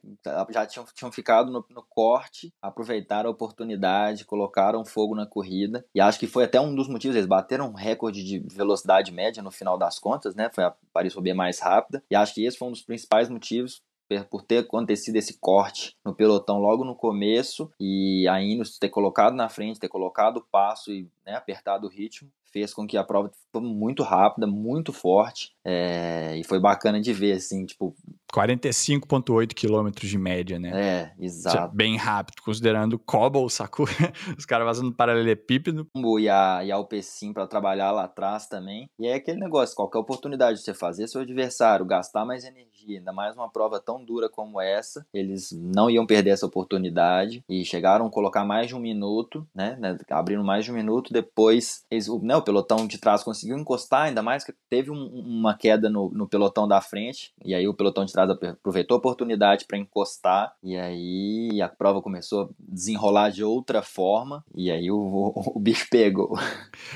já 0.52 0.66
tinham, 0.66 0.86
tinham 0.94 1.12
ficado 1.12 1.52
no, 1.52 1.66
no 1.72 1.84
corte, 1.90 2.54
aproveitaram 2.62 3.30
a 3.30 3.34
oportunidade, 3.34 4.26
colocaram 4.26 4.86
fogo 4.86 5.16
na 5.16 5.26
corrida, 5.26 5.86
e 5.94 6.02
acho 6.02 6.20
que 6.20 6.28
foi 6.28 6.44
até 6.44 6.60
um 6.60 6.76
dos 6.76 6.88
motivos, 6.88 7.16
eles 7.16 7.28
bateram 7.28 7.70
um 7.70 7.74
recorde 7.74 8.16
de 8.23 8.39
velocidade 8.39 9.12
média 9.12 9.41
no 9.43 9.51
final 9.51 9.77
das 9.77 9.99
contas, 9.99 10.36
né? 10.36 10.49
Foi 10.53 10.63
a 10.63 10.73
Paris-Roubaix 10.93 11.36
mais 11.36 11.60
rápida. 11.60 12.03
E 12.10 12.15
acho 12.15 12.34
que 12.34 12.45
esse 12.45 12.58
foi 12.58 12.67
um 12.67 12.71
dos 12.71 12.82
principais 12.82 13.30
motivos 13.30 13.82
por 14.30 14.41
ter 14.41 14.60
acontecido 14.60 15.17
esse 15.17 15.38
corte 15.39 15.95
no 16.06 16.15
pelotão 16.15 16.60
logo 16.60 16.86
no 16.86 16.95
começo 16.95 17.69
e 17.80 18.27
a 18.27 18.41
Ineos 18.41 18.77
ter 18.77 18.89
colocado 18.89 19.36
na 19.36 19.49
frente, 19.49 19.80
ter 19.80 19.89
colocado 19.89 20.38
o 20.38 20.45
passo 20.49 20.91
e 20.91 21.10
né, 21.25 21.36
apertado 21.36 21.88
o 21.88 21.89
ritmo, 21.89 22.32
fez 22.45 22.73
com 22.73 22.88
que 22.88 22.97
a 22.97 23.03
prova 23.03 23.30
foi 23.51 23.62
muito 23.62 24.03
rápida, 24.03 24.47
muito 24.47 24.93
forte 24.93 25.53
é, 25.65 26.38
e 26.38 26.43
foi 26.43 26.60
bacana 26.60 27.01
de 27.01 27.13
ver, 27.13 27.34
assim, 27.34 27.65
tipo... 27.65 27.95
45,8 28.34 29.54
quilômetros 29.54 30.10
de 30.10 30.18
média, 30.18 30.60
né? 30.60 30.72
É, 30.74 31.24
exato. 31.24 31.74
É 31.74 31.76
bem 31.76 31.96
rápido, 31.96 32.42
considerando 32.42 33.00
cobble, 33.00 33.50
sacou? 33.50 33.88
Os 34.38 34.46
caras 34.46 34.68
fazendo 34.68 34.94
paralelepípedo. 34.94 35.88
E 35.96 36.30
a, 36.30 36.63
e 36.63 36.72
a 36.72 36.78
UP5 36.78 37.34
para 37.34 37.48
trabalhar 37.48 37.92
lá 37.92 38.04
atrás 38.04 38.48
também. 38.48 38.90
E 39.00 39.08
é 39.08 39.16
aquele 39.16 39.40
negócio, 39.40 39.76
qualquer 39.76 40.00
oportunidade 40.00 40.60
de 40.60 40.63
você 40.63 40.74
fazer 40.74 41.08
seu 41.08 41.22
adversário 41.22 41.86
gastar 41.86 42.26
mais 42.26 42.44
energia, 42.44 43.00
ainda 43.00 43.13
mais 43.13 43.36
uma 43.36 43.50
prova 43.50 43.80
tão 43.80 44.04
dura 44.04 44.30
como 44.30 44.60
essa, 44.60 45.06
eles 45.13 45.52
não 45.52 45.90
iam 45.90 46.06
perder 46.06 46.32
essa 46.32 46.46
oportunidade 46.46 47.44
e 47.50 47.63
chegaram 47.63 48.08
a 48.08 48.12
colocar 48.12 48.46
mais 48.46 48.68
de 48.68 48.76
um 48.76 48.80
minuto, 48.80 49.48
né? 49.54 49.78
né 49.80 49.98
abrindo 50.10 50.44
mais 50.44 50.66
de 50.66 50.72
um 50.72 50.76
minuto, 50.76 51.13
depois 51.13 51.86
eles, 51.90 52.08
né, 52.22 52.36
o 52.36 52.42
pelotão 52.42 52.88
de 52.88 52.98
trás 52.98 53.24
conseguiu 53.24 53.58
encostar, 53.58 54.04
ainda 54.04 54.22
mais 54.22 54.44
que 54.44 54.54
teve 54.70 54.92
um, 54.92 55.06
uma 55.06 55.56
queda 55.56 55.90
no, 55.90 56.10
no 56.10 56.28
pelotão 56.28 56.68
da 56.68 56.82
frente, 56.82 57.34
e 57.44 57.54
aí 57.54 57.68
o 57.68 57.74
pelotão 57.74 58.06
de 58.06 58.13
aproveitou 58.23 58.95
a 58.95 58.97
oportunidade 58.97 59.65
para 59.65 59.77
encostar, 59.77 60.53
e 60.63 60.75
aí 60.75 61.62
a 61.62 61.69
prova 61.69 62.01
começou 62.01 62.43
a 62.43 62.49
desenrolar 62.60 63.30
de 63.30 63.43
outra 63.43 63.82
forma, 63.82 64.43
e 64.56 64.71
aí 64.71 64.91
o, 64.91 64.97
o, 64.97 65.34
o 65.56 65.60
bicho 65.60 65.88
pegou. 65.89 66.38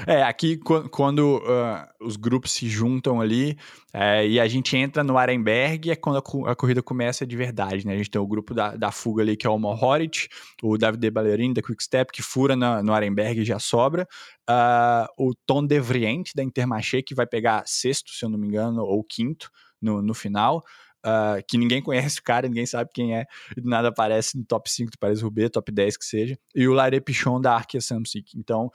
É, 0.07 0.23
aqui 0.23 0.57
quando 0.91 1.37
uh, 1.37 2.05
os 2.05 2.15
grupos 2.15 2.51
se 2.51 2.67
juntam 2.67 3.19
ali 3.19 3.57
é, 3.93 4.25
e 4.25 4.39
a 4.39 4.47
gente 4.47 4.75
entra 4.77 5.03
no 5.03 5.17
Arenberg, 5.17 5.91
é 5.91 5.95
quando 5.95 6.17
a, 6.17 6.51
a, 6.51 6.55
corrida 6.55 6.81
começa 6.81 7.25
de 7.25 7.35
verdade, 7.35 7.85
né? 7.85 7.93
A 7.93 7.97
gente 7.97 8.09
tem 8.09 8.21
o 8.21 8.27
grupo 8.27 8.53
da, 8.53 8.75
da 8.75 8.91
fuga 8.91 9.21
ali, 9.21 9.35
que 9.35 9.45
é 9.45 9.49
o 9.49 9.59
Mohoric, 9.59 10.29
o 10.63 10.77
David 10.77 11.11
Ballerini 11.11 11.53
da 11.53 11.61
Quickstep, 11.61 12.11
que 12.11 12.21
fura 12.21 12.55
na, 12.55 12.81
no 12.81 12.93
Arenberg 12.93 13.41
e 13.41 13.45
já 13.45 13.59
sobra, 13.59 14.07
uh, 14.49 15.07
o 15.17 15.33
Tom 15.45 15.65
Devrient 15.65 16.31
da 16.33 16.43
Intermarché, 16.43 17.01
que 17.01 17.13
vai 17.13 17.27
pegar 17.27 17.63
sexto, 17.65 18.11
se 18.11 18.23
eu 18.23 18.29
não 18.29 18.39
me 18.39 18.47
engano, 18.47 18.81
ou 18.81 19.03
quinto 19.03 19.49
no, 19.81 20.01
no 20.01 20.13
final, 20.13 20.63
Uh, 21.03 21.41
que 21.47 21.57
ninguém 21.57 21.81
conhece 21.81 22.19
o 22.19 22.23
cara, 22.23 22.47
ninguém 22.47 22.65
sabe 22.65 22.91
quem 22.93 23.15
é, 23.15 23.25
e 23.57 23.61
nada 23.61 23.87
aparece 23.87 24.37
no 24.37 24.45
top 24.45 24.69
5 24.69 24.91
do 24.91 24.99
Paris-Roubaix, 24.99 25.49
top 25.49 25.71
10 25.71 25.97
que 25.97 26.05
seja, 26.05 26.37
e 26.53 26.67
o 26.67 26.73
Larry 26.73 27.01
Pichon 27.01 27.41
da 27.41 27.55
Arkia 27.55 27.81
Samsic. 27.81 28.37
Então, 28.37 28.69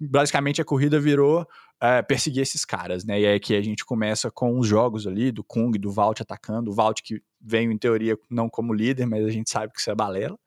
basicamente 0.00 0.60
a 0.60 0.64
corrida 0.64 1.00
virou 1.00 1.42
uh, 1.42 2.06
perseguir 2.06 2.42
esses 2.42 2.64
caras, 2.64 3.04
né? 3.04 3.20
E 3.20 3.24
é 3.24 3.38
que 3.38 3.54
a 3.54 3.62
gente 3.62 3.84
começa 3.84 4.30
com 4.30 4.58
os 4.58 4.66
jogos 4.66 5.06
ali, 5.06 5.32
do 5.32 5.42
Kung, 5.42 5.72
do 5.72 5.90
Valt 5.90 6.20
atacando, 6.20 6.70
o 6.70 6.74
Valt 6.74 7.00
que 7.02 7.20
veio 7.40 7.72
em 7.72 7.78
teoria 7.78 8.16
não 8.30 8.48
como 8.48 8.72
líder, 8.72 9.06
mas 9.06 9.24
a 9.24 9.30
gente 9.30 9.50
sabe 9.50 9.72
que 9.72 9.80
isso 9.80 9.90
é 9.90 9.94
balela, 9.94 10.38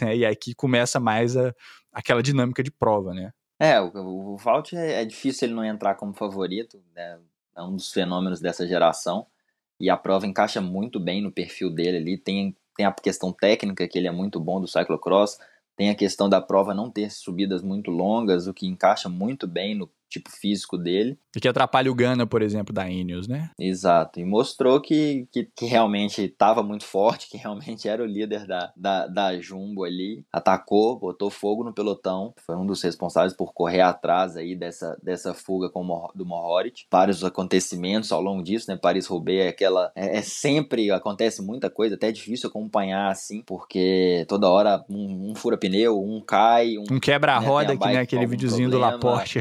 né? 0.00 0.16
E 0.16 0.24
aqui 0.24 0.54
começa 0.54 1.00
mais 1.00 1.36
a, 1.36 1.52
aquela 1.92 2.22
dinâmica 2.22 2.62
de 2.62 2.70
prova, 2.70 3.12
né? 3.12 3.32
É, 3.58 3.80
o, 3.80 4.34
o 4.34 4.36
Valt 4.36 4.72
é, 4.72 5.02
é 5.02 5.04
difícil 5.04 5.46
ele 5.46 5.54
não 5.54 5.64
entrar 5.64 5.94
como 5.94 6.12
favorito, 6.12 6.82
né? 6.94 7.18
É 7.56 7.62
um 7.62 7.76
dos 7.76 7.92
fenômenos 7.92 8.40
dessa 8.40 8.66
geração 8.66 9.26
e 9.78 9.90
a 9.90 9.96
prova 9.96 10.26
encaixa 10.26 10.60
muito 10.60 11.00
bem 11.00 11.20
no 11.22 11.32
perfil 11.32 11.70
dele 11.70 11.96
ali. 11.98 12.18
Tem, 12.18 12.56
tem 12.76 12.86
a 12.86 12.92
questão 12.92 13.32
técnica, 13.32 13.86
que 13.88 13.98
ele 13.98 14.06
é 14.06 14.12
muito 14.12 14.38
bom 14.40 14.60
do 14.60 14.68
cyclocross, 14.68 15.38
tem 15.76 15.90
a 15.90 15.94
questão 15.94 16.28
da 16.28 16.40
prova 16.40 16.72
não 16.74 16.90
ter 16.90 17.10
subidas 17.10 17.62
muito 17.62 17.90
longas, 17.90 18.46
o 18.46 18.54
que 18.54 18.66
encaixa 18.66 19.08
muito 19.08 19.46
bem 19.46 19.74
no 19.74 19.90
tipo 20.08 20.30
físico 20.30 20.78
dele. 20.78 21.18
E 21.36 21.40
que 21.40 21.48
atrapalha 21.48 21.90
o 21.90 21.94
Gana, 21.94 22.26
por 22.26 22.42
exemplo, 22.42 22.72
da 22.72 22.88
Ineos, 22.88 23.26
né? 23.26 23.50
Exato. 23.58 24.20
E 24.20 24.24
mostrou 24.24 24.80
que, 24.80 25.26
que, 25.32 25.48
que 25.56 25.66
realmente 25.66 26.22
estava 26.22 26.62
muito 26.62 26.84
forte, 26.84 27.28
que 27.28 27.36
realmente 27.36 27.88
era 27.88 28.02
o 28.02 28.06
líder 28.06 28.46
da, 28.46 28.72
da, 28.76 29.06
da 29.08 29.40
Jumbo 29.40 29.82
ali. 29.82 30.24
Atacou, 30.32 30.98
botou 30.98 31.30
fogo 31.30 31.64
no 31.64 31.74
pelotão. 31.74 32.32
Foi 32.46 32.56
um 32.56 32.64
dos 32.64 32.82
responsáveis 32.82 33.34
por 33.34 33.52
correr 33.52 33.80
atrás 33.80 34.36
aí 34.36 34.54
dessa, 34.54 34.96
dessa 35.02 35.34
fuga 35.34 35.68
com 35.68 35.84
o, 35.84 36.12
do 36.14 36.24
Mohoric. 36.24 36.84
Vários 36.90 37.24
acontecimentos 37.24 38.12
ao 38.12 38.22
longo 38.22 38.42
disso, 38.42 38.66
né? 38.68 38.76
Paris-Roubaix 38.76 39.40
é 39.40 39.48
aquela... 39.48 39.90
É, 39.96 40.18
é, 40.18 40.22
sempre... 40.22 40.90
Acontece 40.90 41.42
muita 41.42 41.68
coisa, 41.68 41.96
até 41.96 42.08
é 42.08 42.12
difícil 42.12 42.48
acompanhar 42.48 43.10
assim, 43.10 43.42
porque 43.44 44.24
toda 44.28 44.48
hora 44.48 44.84
um, 44.88 45.30
um 45.30 45.34
fura 45.34 45.56
pneu, 45.56 46.00
um 46.00 46.20
cai... 46.20 46.78
Um, 46.78 46.84
um 46.96 47.00
quebra-roda, 47.00 47.74
né, 47.74 47.76
que 47.76 47.86
nem 47.86 47.96
aquele 47.96 48.26
videozinho 48.26 48.70
problema. 48.70 48.92
do 48.92 49.06
Laporte. 49.06 49.40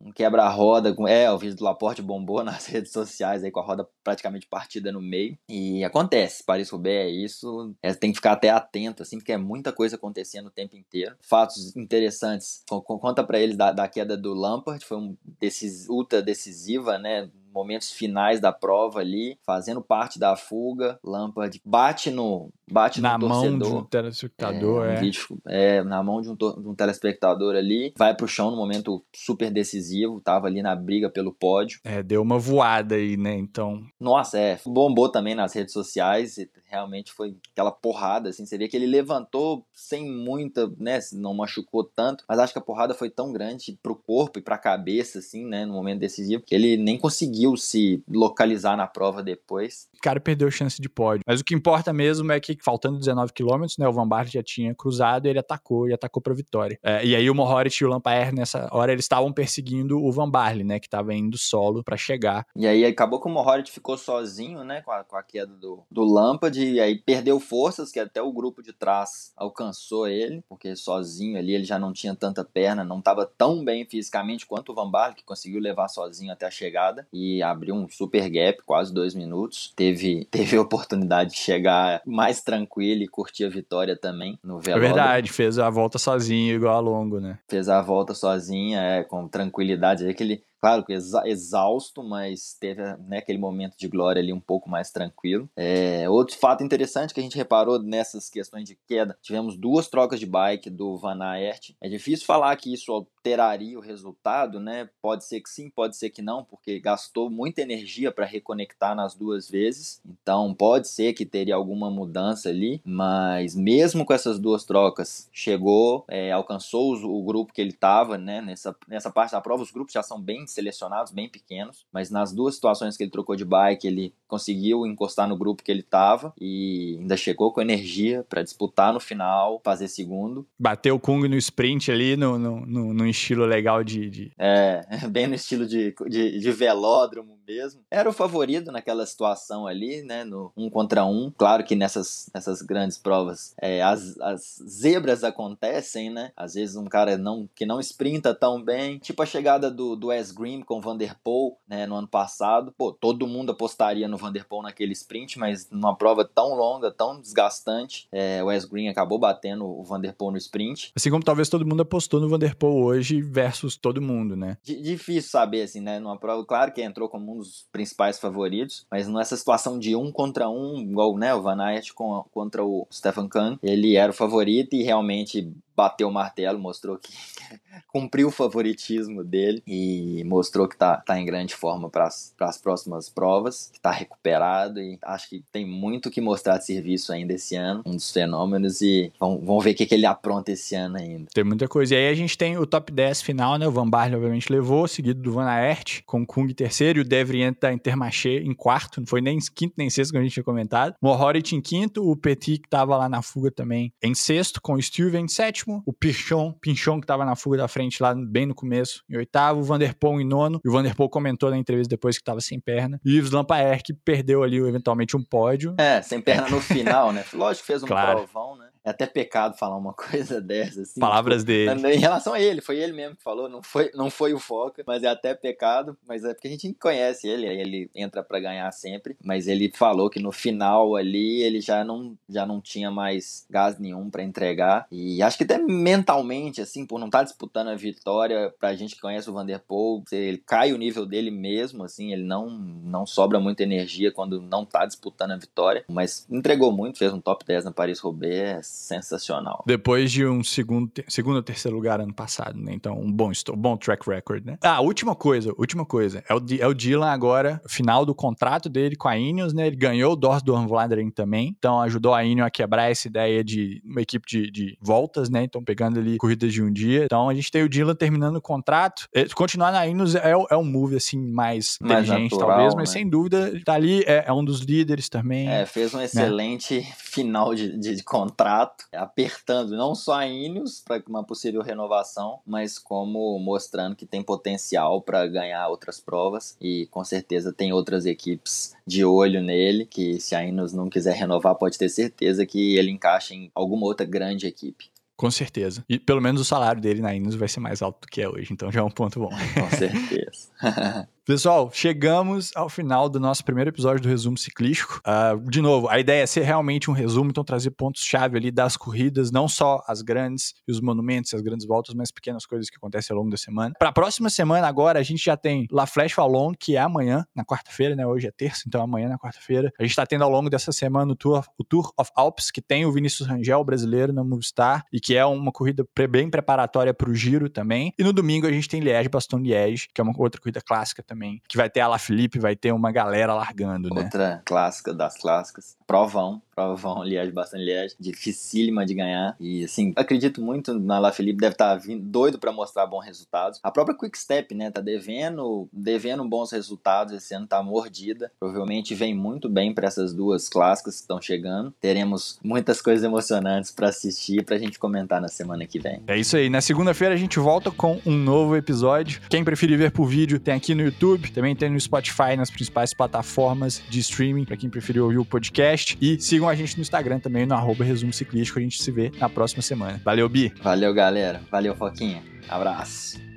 Um 0.00 0.10
quebra-roda 0.10 0.94
com. 0.94 1.06
É, 1.06 1.30
o 1.30 1.38
vídeo 1.38 1.56
do 1.56 1.64
Laporte 1.64 2.00
bombou 2.00 2.42
nas 2.44 2.66
redes 2.66 2.90
sociais 2.90 3.44
aí 3.44 3.50
com 3.50 3.60
a 3.60 3.64
roda 3.64 3.86
praticamente 4.02 4.46
partida 4.46 4.90
no 4.90 5.00
meio. 5.00 5.38
E 5.48 5.84
acontece, 5.84 6.42
Paris-Roubaix 6.42 6.96
é 6.96 7.08
isso. 7.08 7.74
É, 7.82 7.92
tem 7.92 8.10
que 8.10 8.16
ficar 8.16 8.32
até 8.32 8.48
atento, 8.48 9.02
assim, 9.02 9.18
porque 9.18 9.32
é 9.32 9.36
muita 9.36 9.72
coisa 9.72 9.96
acontecendo 9.96 10.46
o 10.46 10.50
tempo 10.50 10.76
inteiro. 10.76 11.14
Fatos 11.20 11.76
interessantes. 11.76 12.62
Conta 12.68 13.22
para 13.22 13.38
eles 13.38 13.56
da, 13.56 13.72
da, 13.72 13.86
queda 13.86 14.16
do 14.16 14.32
Lampard, 14.32 14.84
foi 14.84 14.96
um 14.96 15.16
desses 15.38 15.88
ultra 15.88 16.22
decisiva, 16.22 16.98
né? 16.98 17.30
momentos 17.52 17.90
finais 17.90 18.40
da 18.40 18.52
prova 18.52 19.00
ali, 19.00 19.38
fazendo 19.44 19.82
parte 19.82 20.18
da 20.18 20.36
fuga. 20.36 20.98
Lampard 21.04 21.60
bate 21.64 22.10
no 22.10 22.50
bate 22.70 23.00
na 23.00 23.18
no 23.18 23.28
mão 23.28 23.58
de 23.58 23.64
um 23.66 23.84
telespectador, 23.84 24.86
é. 24.86 24.96
Um 24.96 25.00
vídeo, 25.00 25.38
é. 25.46 25.82
na 25.82 26.02
mão 26.02 26.20
de 26.20 26.30
um, 26.30 26.34
de 26.34 26.68
um 26.68 26.74
telespectador 26.74 27.54
ali, 27.54 27.92
vai 27.96 28.14
pro 28.14 28.28
chão 28.28 28.50
no 28.50 28.56
momento 28.56 29.04
super 29.14 29.50
decisivo, 29.50 30.20
tava 30.20 30.46
ali 30.46 30.62
na 30.62 30.74
briga 30.74 31.08
pelo 31.10 31.32
pódio. 31.32 31.80
É, 31.84 32.02
deu 32.02 32.22
uma 32.22 32.38
voada 32.38 32.94
aí, 32.94 33.16
né? 33.16 33.34
Então. 33.36 33.82
Nossa, 33.98 34.38
é, 34.38 34.58
bombou 34.66 35.08
também 35.08 35.34
nas 35.34 35.52
redes 35.54 35.72
sociais, 35.72 36.36
realmente 36.66 37.12
foi 37.12 37.36
aquela 37.52 37.72
porrada, 37.72 38.30
assim, 38.30 38.46
você 38.46 38.56
vê 38.56 38.68
que 38.68 38.76
ele 38.76 38.86
levantou 38.86 39.66
sem 39.72 40.08
muita, 40.08 40.70
né, 40.78 40.98
não 41.12 41.34
machucou 41.34 41.82
tanto, 41.84 42.24
mas 42.28 42.38
acho 42.38 42.52
que 42.52 42.58
a 42.58 42.62
porrada 42.62 42.94
foi 42.94 43.10
tão 43.10 43.32
grande 43.32 43.78
pro 43.82 43.96
corpo 43.96 44.38
e 44.38 44.42
pra 44.42 44.56
cabeça, 44.56 45.18
assim, 45.18 45.44
né, 45.44 45.64
no 45.66 45.74
momento 45.74 46.00
decisivo, 46.00 46.42
que 46.46 46.54
ele 46.54 46.76
nem 46.76 46.96
conseguiu 46.96 47.20
conseguiu 47.20 47.56
se 47.56 48.02
localizar 48.08 48.76
na 48.76 48.86
prova 48.86 49.22
depois. 49.22 49.88
O 49.94 50.00
cara 50.00 50.20
perdeu 50.20 50.50
chance 50.50 50.80
de 50.80 50.88
pódio. 50.88 51.22
Mas 51.26 51.40
o 51.40 51.44
que 51.44 51.54
importa 51.54 51.92
mesmo 51.92 52.30
é 52.32 52.40
que, 52.40 52.56
faltando 52.62 52.98
19 52.98 53.32
km, 53.32 53.66
né, 53.78 53.88
o 53.88 53.92
Van 53.92 54.06
Baarle 54.06 54.30
já 54.30 54.42
tinha 54.42 54.74
cruzado 54.74 55.26
ele 55.26 55.38
atacou, 55.38 55.88
e 55.88 55.92
atacou 55.92 56.22
pra 56.22 56.34
vitória. 56.34 56.78
É, 56.82 57.04
e 57.04 57.14
aí 57.14 57.30
o 57.30 57.34
Mohoric 57.34 57.82
e 57.82 57.86
o 57.86 57.88
Lampaert, 57.88 58.32
nessa 58.32 58.68
hora, 58.72 58.92
eles 58.92 59.04
estavam 59.04 59.32
perseguindo 59.32 60.02
o 60.02 60.12
Van 60.12 60.30
Baarle, 60.30 60.64
né, 60.64 60.78
que 60.78 60.88
tava 60.88 61.14
indo 61.14 61.38
solo 61.38 61.82
para 61.82 61.96
chegar. 61.96 62.46
E 62.54 62.66
aí 62.66 62.84
acabou 62.84 63.20
que 63.20 63.28
o 63.28 63.30
Mohoric 63.30 63.70
ficou 63.70 63.96
sozinho, 63.96 64.64
né, 64.64 64.82
com 64.82 64.92
a, 64.92 65.04
com 65.04 65.16
a 65.16 65.22
queda 65.22 65.52
do, 65.54 65.82
do 65.90 66.04
Lampard, 66.04 66.60
e 66.60 66.80
aí 66.80 66.98
perdeu 66.98 67.38
forças, 67.40 67.90
que 67.90 68.00
até 68.00 68.22
o 68.22 68.32
grupo 68.32 68.62
de 68.62 68.72
trás 68.72 69.32
alcançou 69.36 70.08
ele, 70.08 70.42
porque 70.48 70.74
sozinho 70.76 71.38
ali 71.38 71.54
ele 71.54 71.64
já 71.64 71.78
não 71.78 71.92
tinha 71.92 72.14
tanta 72.14 72.44
perna, 72.44 72.84
não 72.84 72.98
estava 72.98 73.26
tão 73.26 73.64
bem 73.64 73.84
fisicamente 73.84 74.46
quanto 74.46 74.72
o 74.72 74.74
Van 74.74 74.90
Baarle, 74.90 75.16
que 75.16 75.24
conseguiu 75.24 75.60
levar 75.60 75.88
sozinho 75.88 76.32
até 76.32 76.46
a 76.46 76.50
chegada. 76.50 77.06
E 77.12 77.42
abriu 77.42 77.74
um 77.74 77.88
super 77.88 78.28
gap, 78.28 78.62
quase 78.64 78.92
dois 78.92 79.14
minutos. 79.14 79.72
Teve, 79.76 80.26
teve 80.30 80.56
a 80.56 80.62
oportunidade 80.62 81.30
de 81.30 81.36
chegar 81.36 82.02
mais 82.04 82.40
tranquilo 82.50 83.02
e 83.02 83.08
curtir 83.08 83.44
a 83.44 83.48
vitória 83.48 83.96
também 83.96 84.38
no 84.42 84.58
é 84.58 84.62
velódromo. 84.62 84.86
É 84.86 84.88
verdade, 84.88 85.32
fez 85.32 85.58
a 85.58 85.70
volta 85.70 85.98
sozinho, 85.98 86.56
igual 86.56 86.76
a 86.76 86.80
longo, 86.80 87.20
né? 87.20 87.38
Fez 87.48 87.68
a 87.68 87.80
volta 87.80 88.12
sozinha, 88.12 88.80
é, 88.80 89.04
com 89.04 89.28
tranquilidade. 89.28 90.08
Aquele, 90.08 90.42
claro 90.60 90.84
que 90.84 90.92
exa 90.92 91.22
exausto, 91.26 92.02
mas 92.02 92.56
teve 92.60 92.82
né, 93.06 93.18
aquele 93.18 93.38
momento 93.38 93.76
de 93.76 93.88
glória 93.88 94.20
ali 94.20 94.32
um 94.32 94.40
pouco 94.40 94.68
mais 94.68 94.90
tranquilo. 94.90 95.48
É, 95.56 96.08
outro 96.08 96.36
fato 96.36 96.62
interessante 96.62 97.14
que 97.14 97.20
a 97.20 97.22
gente 97.22 97.36
reparou 97.36 97.82
nessas 97.82 98.28
questões 98.28 98.68
de 98.68 98.78
queda, 98.86 99.16
tivemos 99.22 99.56
duas 99.56 99.88
trocas 99.88 100.20
de 100.20 100.26
bike 100.26 100.70
do 100.70 100.96
Van 100.96 101.22
Aert. 101.22 101.72
É 101.80 101.88
difícil 101.88 102.26
falar 102.26 102.54
que 102.56 102.72
isso 102.72 102.92
alteraria 102.92 103.78
o 103.78 103.82
resultado, 103.82 104.60
né? 104.60 104.88
Pode 105.00 105.24
ser 105.24 105.40
que 105.40 105.48
sim, 105.48 105.70
pode 105.70 105.96
ser 105.96 106.10
que 106.10 106.22
não, 106.22 106.44
porque 106.44 106.78
gastou 106.78 107.30
muita 107.30 107.62
energia 107.62 108.12
para 108.12 108.24
reconectar 108.24 108.94
nas 108.94 109.14
duas 109.14 109.48
vezes. 109.48 110.00
Então 110.04 110.54
pode 110.54 110.88
ser 110.88 111.12
que 111.12 111.26
teria 111.26 111.54
alguma 111.54 111.90
mudança 111.90 112.48
ali, 112.48 112.80
mas 112.84 113.54
mesmo 113.54 114.04
com 114.04 114.12
essas 114.12 114.38
duas 114.38 114.64
trocas, 114.64 115.28
chegou, 115.32 116.04
é, 116.08 116.32
alcançou 116.32 116.94
o, 116.94 117.20
o 117.20 117.24
grupo 117.24 117.52
que 117.52 117.60
ele 117.60 117.70
estava, 117.70 118.18
né? 118.18 118.40
Nessa, 118.40 118.76
nessa 118.88 119.10
parte 119.10 119.32
da 119.32 119.40
prova, 119.40 119.62
os 119.62 119.70
grupos 119.70 119.92
já 119.92 120.02
são 120.02 120.20
bem 120.20 120.46
selecionados, 120.52 121.12
bem 121.12 121.28
pequenos, 121.28 121.86
mas 121.92 122.10
nas 122.10 122.32
duas 122.32 122.54
situações 122.54 122.96
que 122.96 123.02
ele 123.02 123.10
trocou 123.10 123.36
de 123.36 123.44
bike, 123.44 123.86
ele 123.86 124.14
conseguiu 124.26 124.86
encostar 124.86 125.28
no 125.28 125.36
grupo 125.36 125.62
que 125.62 125.70
ele 125.70 125.80
estava 125.80 126.32
e 126.40 126.96
ainda 127.00 127.16
chegou 127.16 127.52
com 127.52 127.60
energia 127.60 128.24
para 128.28 128.42
disputar 128.42 128.92
no 128.92 129.00
final, 129.00 129.60
fazer 129.64 129.88
segundo. 129.88 130.46
Bateu 130.58 130.94
o 130.94 131.00
Kung 131.00 131.26
no 131.28 131.36
sprint 131.36 131.90
ali, 131.90 132.16
no, 132.16 132.38
no, 132.38 132.66
no, 132.66 132.94
no 132.94 133.06
estilo 133.06 133.44
legal 133.44 133.82
de, 133.82 134.10
de, 134.10 134.32
É, 134.38 134.82
bem 135.10 135.26
no 135.26 135.34
estilo 135.34 135.66
de, 135.66 135.94
de, 136.08 136.38
de 136.38 136.52
velódromo 136.52 137.39
mesmo. 137.50 137.82
Era 137.90 138.08
o 138.08 138.12
favorito 138.12 138.70
naquela 138.70 139.04
situação 139.04 139.66
ali, 139.66 140.02
né? 140.02 140.24
No 140.24 140.52
um 140.56 140.70
contra 140.70 141.04
um. 141.04 141.32
Claro 141.36 141.64
que 141.64 141.74
nessas, 141.74 142.30
nessas 142.34 142.62
grandes 142.62 142.96
provas 142.96 143.54
é, 143.60 143.82
as, 143.82 144.18
as 144.20 144.62
zebras 144.66 145.24
acontecem, 145.24 146.10
né? 146.10 146.32
Às 146.36 146.54
vezes 146.54 146.76
um 146.76 146.86
cara 146.86 147.16
não, 147.16 147.48
que 147.54 147.66
não 147.66 147.80
sprinta 147.80 148.34
tão 148.34 148.62
bem. 148.62 148.98
Tipo 148.98 149.22
a 149.22 149.26
chegada 149.26 149.70
do, 149.70 149.96
do 149.96 150.08
Wes 150.08 150.30
Green 150.30 150.62
com 150.62 150.78
o 150.78 150.80
Van 150.80 150.96
Der 150.96 151.16
Poel, 151.22 151.56
né, 151.68 151.86
no 151.86 151.96
ano 151.96 152.08
passado. 152.08 152.72
Pô, 152.76 152.92
todo 152.92 153.26
mundo 153.26 153.52
apostaria 153.52 154.08
no 154.08 154.16
Van 154.16 154.32
Der 154.32 154.46
Poel 154.46 154.62
naquele 154.62 154.92
sprint, 154.92 155.38
mas 155.38 155.68
numa 155.70 155.96
prova 155.96 156.24
tão 156.24 156.54
longa, 156.54 156.90
tão 156.90 157.20
desgastante, 157.20 158.08
é, 158.12 158.42
o 158.42 158.46
Wes 158.46 158.64
Green 158.64 158.88
acabou 158.88 159.18
batendo 159.18 159.66
o 159.66 159.82
Van 159.82 160.00
Der 160.00 160.14
Poel 160.14 160.32
no 160.32 160.38
sprint. 160.38 160.92
Assim 160.94 161.10
como 161.10 161.24
talvez 161.24 161.48
todo 161.48 161.66
mundo 161.66 161.82
apostou 161.82 162.20
no 162.20 162.28
Van 162.28 162.38
Der 162.38 162.56
Poel 162.56 162.76
hoje 162.76 163.20
versus 163.20 163.76
todo 163.76 164.00
mundo, 164.00 164.36
né? 164.36 164.56
D 164.64 164.80
difícil 164.80 165.30
saber, 165.30 165.62
assim, 165.62 165.80
né? 165.80 165.98
Numa 165.98 166.18
prova, 166.18 166.44
claro 166.44 166.72
que 166.72 166.82
entrou 166.82 167.08
como 167.08 167.36
um 167.36 167.39
dos 167.40 167.66
principais 167.72 168.18
favoritos, 168.18 168.86
mas 168.90 169.08
nessa 169.08 169.36
situação 169.36 169.78
de 169.78 169.96
um 169.96 170.12
contra 170.12 170.48
um, 170.48 170.78
igual 170.78 171.16
né, 171.16 171.34
o 171.34 171.42
Van 171.42 171.60
Aert 171.60 171.92
contra 172.30 172.64
o 172.64 172.86
Stefan 172.92 173.28
Kahn, 173.28 173.56
ele 173.62 173.96
era 173.96 174.12
o 174.12 174.14
favorito 174.14 174.74
e 174.74 174.82
realmente 174.82 175.52
bateu 175.80 176.08
o 176.08 176.12
martelo, 176.12 176.58
mostrou 176.58 176.98
que 176.98 177.12
cumpriu 177.88 178.28
o 178.28 178.30
favoritismo 178.30 179.24
dele 179.24 179.62
e 179.66 180.22
mostrou 180.24 180.68
que 180.68 180.76
tá, 180.76 180.98
tá 180.98 181.18
em 181.18 181.24
grande 181.24 181.54
forma 181.54 181.88
para 181.88 182.06
as 182.06 182.58
próximas 182.58 183.08
provas, 183.08 183.70
que 183.72 183.80
tá 183.80 183.90
recuperado 183.90 184.78
e 184.80 184.98
acho 185.02 185.30
que 185.30 185.42
tem 185.50 185.66
muito 185.66 186.10
que 186.10 186.20
mostrar 186.20 186.58
de 186.58 186.66
serviço 186.66 187.12
ainda 187.12 187.32
esse 187.32 187.56
ano, 187.56 187.82
um 187.86 187.96
dos 187.96 188.10
fenômenos 188.10 188.82
e 188.82 189.10
vamos, 189.18 189.64
ver 189.64 189.70
o 189.70 189.74
que, 189.74 189.86
que 189.86 189.94
ele 189.94 190.06
apronta 190.06 190.52
esse 190.52 190.74
ano 190.74 190.98
ainda. 190.98 191.28
Tem 191.32 191.44
muita 191.44 191.66
coisa. 191.66 191.94
E 191.94 191.98
aí 191.98 192.08
a 192.08 192.14
gente 192.14 192.36
tem 192.36 192.58
o 192.58 192.66
top 192.66 192.92
10 192.92 193.22
final, 193.22 193.56
né? 193.56 193.66
O 193.66 193.72
Van 193.72 193.88
Barley 193.88 194.16
obviamente 194.16 194.52
levou, 194.52 194.86
seguido 194.86 195.20
do 195.20 195.32
Van 195.32 195.46
Aert, 195.46 196.02
com 196.04 196.22
o 196.22 196.26
Kung 196.26 196.52
terceiro 196.52 196.98
e 196.98 197.02
o 197.02 197.04
Devrient 197.04 197.56
da 197.60 197.72
Intermarché 197.72 198.38
em 198.38 198.54
quarto, 198.54 199.00
não 199.00 199.06
foi 199.06 199.20
nem 199.20 199.38
quinto 199.54 199.74
nem 199.76 199.88
sexto, 199.88 200.12
como 200.12 200.20
a 200.20 200.24
gente 200.24 200.34
tinha 200.34 200.44
comentado. 200.44 200.94
Mohoric 201.00 201.54
em 201.54 201.60
quinto, 201.60 202.08
o 202.08 202.16
Petit 202.16 202.58
que 202.58 202.68
tava 202.68 202.96
lá 202.96 203.08
na 203.08 203.22
fuga 203.22 203.50
também 203.50 203.92
em 204.02 204.14
sexto, 204.14 204.60
com 204.60 204.74
o 204.74 204.82
Stuyven 204.82 205.24
em 205.24 205.28
sétimo, 205.28 205.69
sétimo, 205.70 205.82
o 205.86 205.92
Pinchon, 205.92 206.52
Pinchon 206.60 207.00
que 207.00 207.04
estava 207.04 207.24
na 207.24 207.36
fuga 207.36 207.56
da 207.58 207.68
frente 207.68 208.02
lá 208.02 208.14
bem 208.14 208.46
no 208.46 208.54
começo, 208.54 209.04
em 209.08 209.16
oitavo, 209.16 209.60
o 209.60 209.62
Vanderpool 209.62 210.20
em 210.20 210.26
nono, 210.26 210.60
e 210.64 210.68
o 210.68 210.72
Vanderpool 210.72 211.08
comentou 211.08 211.50
na 211.50 211.58
entrevista 211.58 211.90
depois 211.90 212.16
que 212.16 212.22
estava 212.22 212.40
sem 212.40 212.58
perna, 212.58 213.00
e 213.04 213.10
o 213.10 213.16
Yves 213.16 213.30
Lampaert 213.30 213.82
que 213.84 213.94
perdeu 213.94 214.42
ali 214.42 214.56
eventualmente 214.56 215.16
um 215.16 215.22
pódio. 215.22 215.74
É, 215.78 216.02
sem 216.02 216.20
perna 216.20 216.48
no 216.48 216.60
final, 216.60 217.12
né? 217.12 217.24
Lógico 217.32 217.62
que 217.62 217.72
fez 217.72 217.82
um 217.82 217.86
claro. 217.86 218.26
provão, 218.26 218.56
né? 218.56 218.66
É 218.84 218.90
até 218.90 219.06
pecado 219.06 219.56
falar 219.56 219.76
uma 219.76 219.92
coisa 219.94 220.40
dessa. 220.40 220.82
Assim, 220.82 221.00
Palavras 221.00 221.42
tipo, 221.42 221.46
dele. 221.46 221.94
Em 221.94 221.98
relação 221.98 222.32
a 222.32 222.40
ele, 222.40 222.60
foi 222.60 222.78
ele 222.78 222.92
mesmo 222.92 223.16
que 223.16 223.22
falou, 223.22 223.48
não 223.48 223.62
foi, 223.62 223.90
não 223.94 224.10
foi 224.10 224.32
o 224.32 224.38
Foca, 224.38 224.82
mas 224.86 225.02
é 225.02 225.08
até 225.08 225.34
pecado, 225.34 225.96
mas 226.06 226.24
é 226.24 226.32
porque 226.32 226.48
a 226.48 226.50
gente 226.50 226.72
conhece 226.74 227.28
ele, 227.28 227.46
ele 227.46 227.90
entra 227.94 228.22
para 228.22 228.40
ganhar 228.40 228.70
sempre, 228.72 229.16
mas 229.22 229.46
ele 229.46 229.70
falou 229.74 230.08
que 230.08 230.20
no 230.20 230.32
final 230.32 230.96
ali 230.96 231.42
ele 231.42 231.60
já 231.60 231.84
não, 231.84 232.16
já 232.28 232.46
não 232.46 232.60
tinha 232.60 232.90
mais 232.90 233.46
gás 233.50 233.78
nenhum 233.78 234.10
para 234.10 234.22
entregar, 234.22 234.86
e 234.90 235.22
acho 235.22 235.36
que 235.36 235.44
até 235.44 235.58
mentalmente, 235.58 236.60
assim, 236.60 236.86
por 236.86 236.98
não 236.98 237.06
estar 237.06 237.18
tá 237.18 237.24
disputando 237.24 237.68
a 237.68 237.74
vitória, 237.74 238.52
pra 238.58 238.74
gente 238.74 238.94
que 238.94 239.00
conhece 239.00 239.28
o 239.28 239.32
Vanderpool, 239.32 240.04
ele 240.10 240.38
cai 240.38 240.72
o 240.72 240.78
nível 240.78 241.04
dele 241.04 241.30
mesmo, 241.30 241.84
assim, 241.84 242.12
ele 242.12 242.24
não, 242.24 242.48
não 242.50 243.06
sobra 243.06 243.38
muita 243.38 243.62
energia 243.62 244.12
quando 244.12 244.40
não 244.40 244.64
tá 244.64 244.86
disputando 244.86 245.32
a 245.32 245.36
vitória, 245.36 245.84
mas 245.88 246.26
entregou 246.30 246.72
muito, 246.72 246.98
fez 246.98 247.12
um 247.12 247.20
top 247.20 247.44
10 247.44 247.64
na 247.64 247.72
Paris-Roubaix, 247.72 248.69
sensacional. 248.70 249.62
Depois 249.66 250.10
de 250.10 250.26
um 250.26 250.42
segundo, 250.42 250.90
segundo 251.08 251.36
ou 251.36 251.42
terceiro 251.42 251.76
lugar 251.76 252.00
ano 252.00 252.12
passado, 252.12 252.58
né? 252.58 252.72
Então, 252.74 252.98
um 252.98 253.10
bom, 253.10 253.30
bom 253.56 253.76
track 253.76 254.08
record, 254.08 254.44
né? 254.44 254.58
Ah, 254.62 254.80
última 254.80 255.14
coisa, 255.14 255.52
última 255.56 255.84
coisa. 255.84 256.24
É 256.28 256.34
o, 256.34 256.40
é 256.58 256.66
o 256.66 256.74
Dylan 256.74 257.10
agora, 257.10 257.60
final 257.68 258.04
do 258.04 258.14
contrato 258.14 258.68
dele 258.68 258.96
com 258.96 259.08
a 259.08 259.16
Ineos, 259.16 259.52
né? 259.52 259.66
Ele 259.66 259.76
ganhou 259.76 260.12
o 260.12 260.16
Dors 260.16 260.42
do 260.42 260.56
Vlaanderen 260.66 261.10
também. 261.10 261.54
Então, 261.58 261.80
ajudou 261.82 262.14
a 262.14 262.24
Ineos 262.24 262.46
a 262.46 262.50
quebrar 262.50 262.90
essa 262.90 263.06
ideia 263.06 263.44
de 263.44 263.82
uma 263.84 264.00
equipe 264.00 264.26
de, 264.28 264.50
de 264.50 264.78
voltas, 264.80 265.28
né? 265.28 265.44
Então, 265.44 265.62
pegando 265.62 265.98
ali 265.98 266.16
corridas 266.16 266.52
de 266.52 266.62
um 266.62 266.72
dia. 266.72 267.04
Então, 267.04 267.28
a 267.28 267.34
gente 267.34 267.50
tem 267.50 267.62
o 267.62 267.68
Dylan 267.68 267.94
terminando 267.94 268.36
o 268.36 268.42
contrato. 268.42 269.06
É, 269.14 269.24
continuar 269.28 269.72
na 269.72 269.86
Ineos 269.86 270.14
é, 270.14 270.32
é 270.50 270.56
um 270.56 270.64
move, 270.64 270.96
assim, 270.96 271.18
mais, 271.18 271.76
mais 271.80 272.04
inteligente, 272.04 272.32
natural, 272.32 272.48
talvez. 272.48 272.74
Mas, 272.74 272.88
né? 272.88 272.92
sem 272.92 273.08
dúvida, 273.08 273.52
tá 273.64 273.74
ali, 273.74 274.02
é, 274.06 274.24
é, 274.26 274.32
um 274.32 274.44
dos 274.44 274.60
líderes 274.60 275.08
também. 275.08 275.48
É, 275.48 275.66
fez 275.66 275.94
um 275.94 275.98
né? 275.98 276.04
excelente 276.04 276.80
né? 276.80 276.86
final 276.96 277.54
de, 277.54 277.78
de 277.78 278.02
contrato 278.02 278.59
contrato, 278.60 278.84
apertando 278.92 279.76
não 279.76 279.94
só 279.94 280.14
a 280.14 280.26
Ineos 280.26 280.82
para 280.84 281.02
uma 281.08 281.24
possível 281.24 281.62
renovação, 281.62 282.40
mas 282.46 282.78
como 282.78 283.38
mostrando 283.38 283.96
que 283.96 284.06
tem 284.06 284.22
potencial 284.22 285.00
para 285.00 285.26
ganhar 285.26 285.68
outras 285.68 286.00
provas 286.00 286.56
e 286.60 286.86
com 286.90 287.04
certeza 287.04 287.52
tem 287.52 287.72
outras 287.72 288.06
equipes 288.06 288.74
de 288.86 289.04
olho 289.04 289.42
nele, 289.42 289.86
que 289.86 290.20
se 290.20 290.34
a 290.34 290.44
Ineos 290.44 290.72
não 290.72 290.88
quiser 290.88 291.14
renovar, 291.14 291.54
pode 291.54 291.78
ter 291.78 291.88
certeza 291.88 292.46
que 292.46 292.76
ele 292.76 292.90
encaixa 292.90 293.34
em 293.34 293.50
alguma 293.54 293.86
outra 293.86 294.06
grande 294.06 294.46
equipe. 294.46 294.90
Com 295.16 295.30
certeza. 295.30 295.84
E 295.86 295.98
pelo 295.98 296.20
menos 296.20 296.40
o 296.40 296.44
salário 296.46 296.80
dele 296.80 297.02
na 297.02 297.14
Ineos 297.14 297.34
vai 297.34 297.48
ser 297.48 297.60
mais 297.60 297.82
alto 297.82 298.00
do 298.02 298.08
que 298.08 298.22
é 298.22 298.28
hoje, 298.28 298.52
então 298.52 298.72
já 298.72 298.80
é 298.80 298.82
um 298.82 298.90
ponto 298.90 299.20
bom. 299.20 299.28
Com 299.28 299.76
certeza. 299.76 300.48
Pessoal, 301.26 301.70
chegamos 301.72 302.50
ao 302.56 302.70
final 302.70 303.06
do 303.06 303.20
nosso 303.20 303.44
primeiro 303.44 303.68
episódio 303.68 304.02
do 304.02 304.08
resumo 304.08 304.38
ciclístico. 304.38 305.02
Uh, 305.06 305.50
de 305.50 305.60
novo, 305.60 305.86
a 305.86 306.00
ideia 306.00 306.22
é 306.22 306.26
ser 306.26 306.40
realmente 306.40 306.90
um 306.90 306.94
resumo, 306.94 307.28
então 307.28 307.44
trazer 307.44 307.70
pontos-chave 307.72 308.38
ali 308.38 308.50
das 308.50 308.74
corridas, 308.74 309.30
não 309.30 309.46
só 309.46 309.84
as 309.86 310.00
grandes 310.00 310.54
e 310.66 310.72
os 310.72 310.80
monumentos, 310.80 311.34
as 311.34 311.42
grandes 311.42 311.66
voltas, 311.66 311.94
mas 311.94 312.10
pequenas 312.10 312.46
coisas 312.46 312.70
que 312.70 312.76
acontecem 312.76 313.14
ao 313.14 313.18
longo 313.18 313.30
da 313.30 313.36
semana. 313.36 313.74
Para 313.78 313.90
a 313.90 313.92
próxima 313.92 314.30
semana, 314.30 314.66
agora, 314.66 314.98
a 314.98 315.02
gente 315.02 315.22
já 315.22 315.36
tem 315.36 315.68
La 315.70 315.86
Flèche 315.86 316.18
Wallonne, 316.18 316.56
que 316.58 316.74
é 316.74 316.80
amanhã, 316.80 317.24
na 317.36 317.44
quarta-feira, 317.44 317.94
né? 317.94 318.06
Hoje 318.06 318.26
é 318.26 318.32
terça, 318.32 318.62
então 318.66 318.82
amanhã 318.82 319.08
na 319.10 319.18
quarta-feira. 319.18 319.70
A 319.78 319.82
gente 319.82 319.90
está 319.90 320.06
tendo 320.06 320.24
ao 320.24 320.30
longo 320.30 320.48
dessa 320.48 320.72
semana 320.72 321.12
o 321.12 321.14
Tour, 321.14 321.44
o 321.58 321.62
Tour 321.62 321.92
of 321.98 322.10
Alps, 322.16 322.50
que 322.50 322.62
tem 322.62 322.86
o 322.86 322.92
Vinícius 322.92 323.28
Rangel, 323.28 323.62
brasileiro, 323.62 324.10
na 324.10 324.24
Movistar, 324.24 324.84
e 324.90 324.98
que 324.98 325.14
é 325.14 325.24
uma 325.24 325.52
corrida 325.52 325.86
bem 326.08 326.30
preparatória 326.30 326.94
para 326.94 327.10
o 327.10 327.14
Giro 327.14 327.50
também. 327.50 327.92
E 327.98 328.02
no 328.02 328.12
domingo 328.12 328.46
a 328.46 328.52
gente 328.52 328.68
tem 328.68 328.80
Liège-Bastogne-Liège, 328.80 329.88
que 329.94 330.00
é 330.00 330.02
uma 330.02 330.14
outra 330.16 330.40
corrida 330.40 330.62
clássica 330.62 331.04
também. 331.10 331.42
Que 331.48 331.56
vai 331.56 331.68
ter 331.68 331.80
a 331.80 331.88
La 331.88 331.98
Felipe, 331.98 332.38
vai 332.38 332.54
ter 332.54 332.70
uma 332.72 332.92
galera 332.92 333.34
largando, 333.34 333.88
Outra 333.88 334.00
né? 334.00 334.04
Outra 334.04 334.42
clássica 334.44 334.94
das 334.94 335.16
clássicas. 335.16 335.76
Provão, 335.84 336.40
provão, 336.54 337.02
Liège, 337.02 337.32
bastante 337.32 337.64
Liège. 337.64 337.96
Dificílima 337.98 338.86
de 338.86 338.94
ganhar. 338.94 339.34
E, 339.40 339.64
assim, 339.64 339.92
acredito 339.96 340.40
muito 340.40 340.78
na 340.78 341.00
La 341.00 341.10
Felipe, 341.10 341.40
deve 341.40 341.54
estar 341.54 341.70
tá 341.70 341.74
vindo, 341.74 342.00
doido 342.00 342.38
para 342.38 342.52
mostrar 342.52 342.86
bons 342.86 343.04
resultados. 343.04 343.58
A 343.60 343.72
própria 343.72 343.96
Quick 343.96 344.16
Step, 344.16 344.54
né, 344.54 344.70
tá 344.70 344.80
devendo, 344.80 345.68
devendo 345.72 346.24
bons 346.28 346.52
resultados. 346.52 347.12
Esse 347.12 347.34
ano 347.34 347.48
tá 347.48 347.60
mordida. 347.60 348.30
Provavelmente 348.38 348.94
vem 348.94 349.12
muito 349.12 349.48
bem 349.48 349.74
para 349.74 349.88
essas 349.88 350.14
duas 350.14 350.48
clássicas 350.48 350.94
que 350.94 351.00
estão 351.00 351.20
chegando. 351.20 351.74
Teremos 351.80 352.38
muitas 352.44 352.80
coisas 352.80 353.02
emocionantes 353.04 353.72
para 353.72 353.88
assistir, 353.88 354.44
pra 354.44 354.58
gente 354.58 354.78
comentar 354.78 355.20
na 355.20 355.28
semana 355.28 355.66
que 355.66 355.80
vem. 355.80 356.00
É 356.06 356.16
isso 356.16 356.36
aí. 356.36 356.48
Na 356.48 356.60
segunda-feira 356.60 357.14
a 357.14 357.18
gente 357.18 357.40
volta 357.40 357.68
com 357.72 358.00
um 358.06 358.16
novo 358.16 358.54
episódio. 358.54 359.20
Quem 359.28 359.42
preferir 359.42 359.76
ver 359.76 359.90
por 359.90 360.06
vídeo, 360.06 360.38
tem 360.38 360.54
aqui 360.54 360.72
no 360.72 360.82
YouTube 360.82 360.99
YouTube, 361.00 361.30
também 361.30 361.56
tem 361.56 361.70
no 361.70 361.80
Spotify, 361.80 362.36
nas 362.36 362.50
principais 362.50 362.92
plataformas 362.92 363.82
de 363.88 364.00
streaming, 364.00 364.44
para 364.44 364.56
quem 364.56 364.68
preferiu 364.68 365.04
ouvir 365.04 365.18
o 365.18 365.24
podcast. 365.24 365.96
E 366.00 366.20
sigam 366.20 366.48
a 366.48 366.54
gente 366.54 366.76
no 366.76 366.82
Instagram 366.82 367.18
também, 367.18 367.46
no 367.46 367.54
arroba 367.54 367.82
Resumo 367.82 368.12
Ciclístico. 368.12 368.58
A 368.58 368.62
gente 368.62 368.82
se 368.82 368.90
vê 368.90 369.10
na 369.18 369.28
próxima 369.28 369.62
semana. 369.62 370.00
Valeu, 370.04 370.28
Bi. 370.28 370.52
Valeu, 370.62 370.92
galera. 370.92 371.40
Valeu, 371.50 371.74
Foquinha. 371.74 372.22
Abraço. 372.48 373.29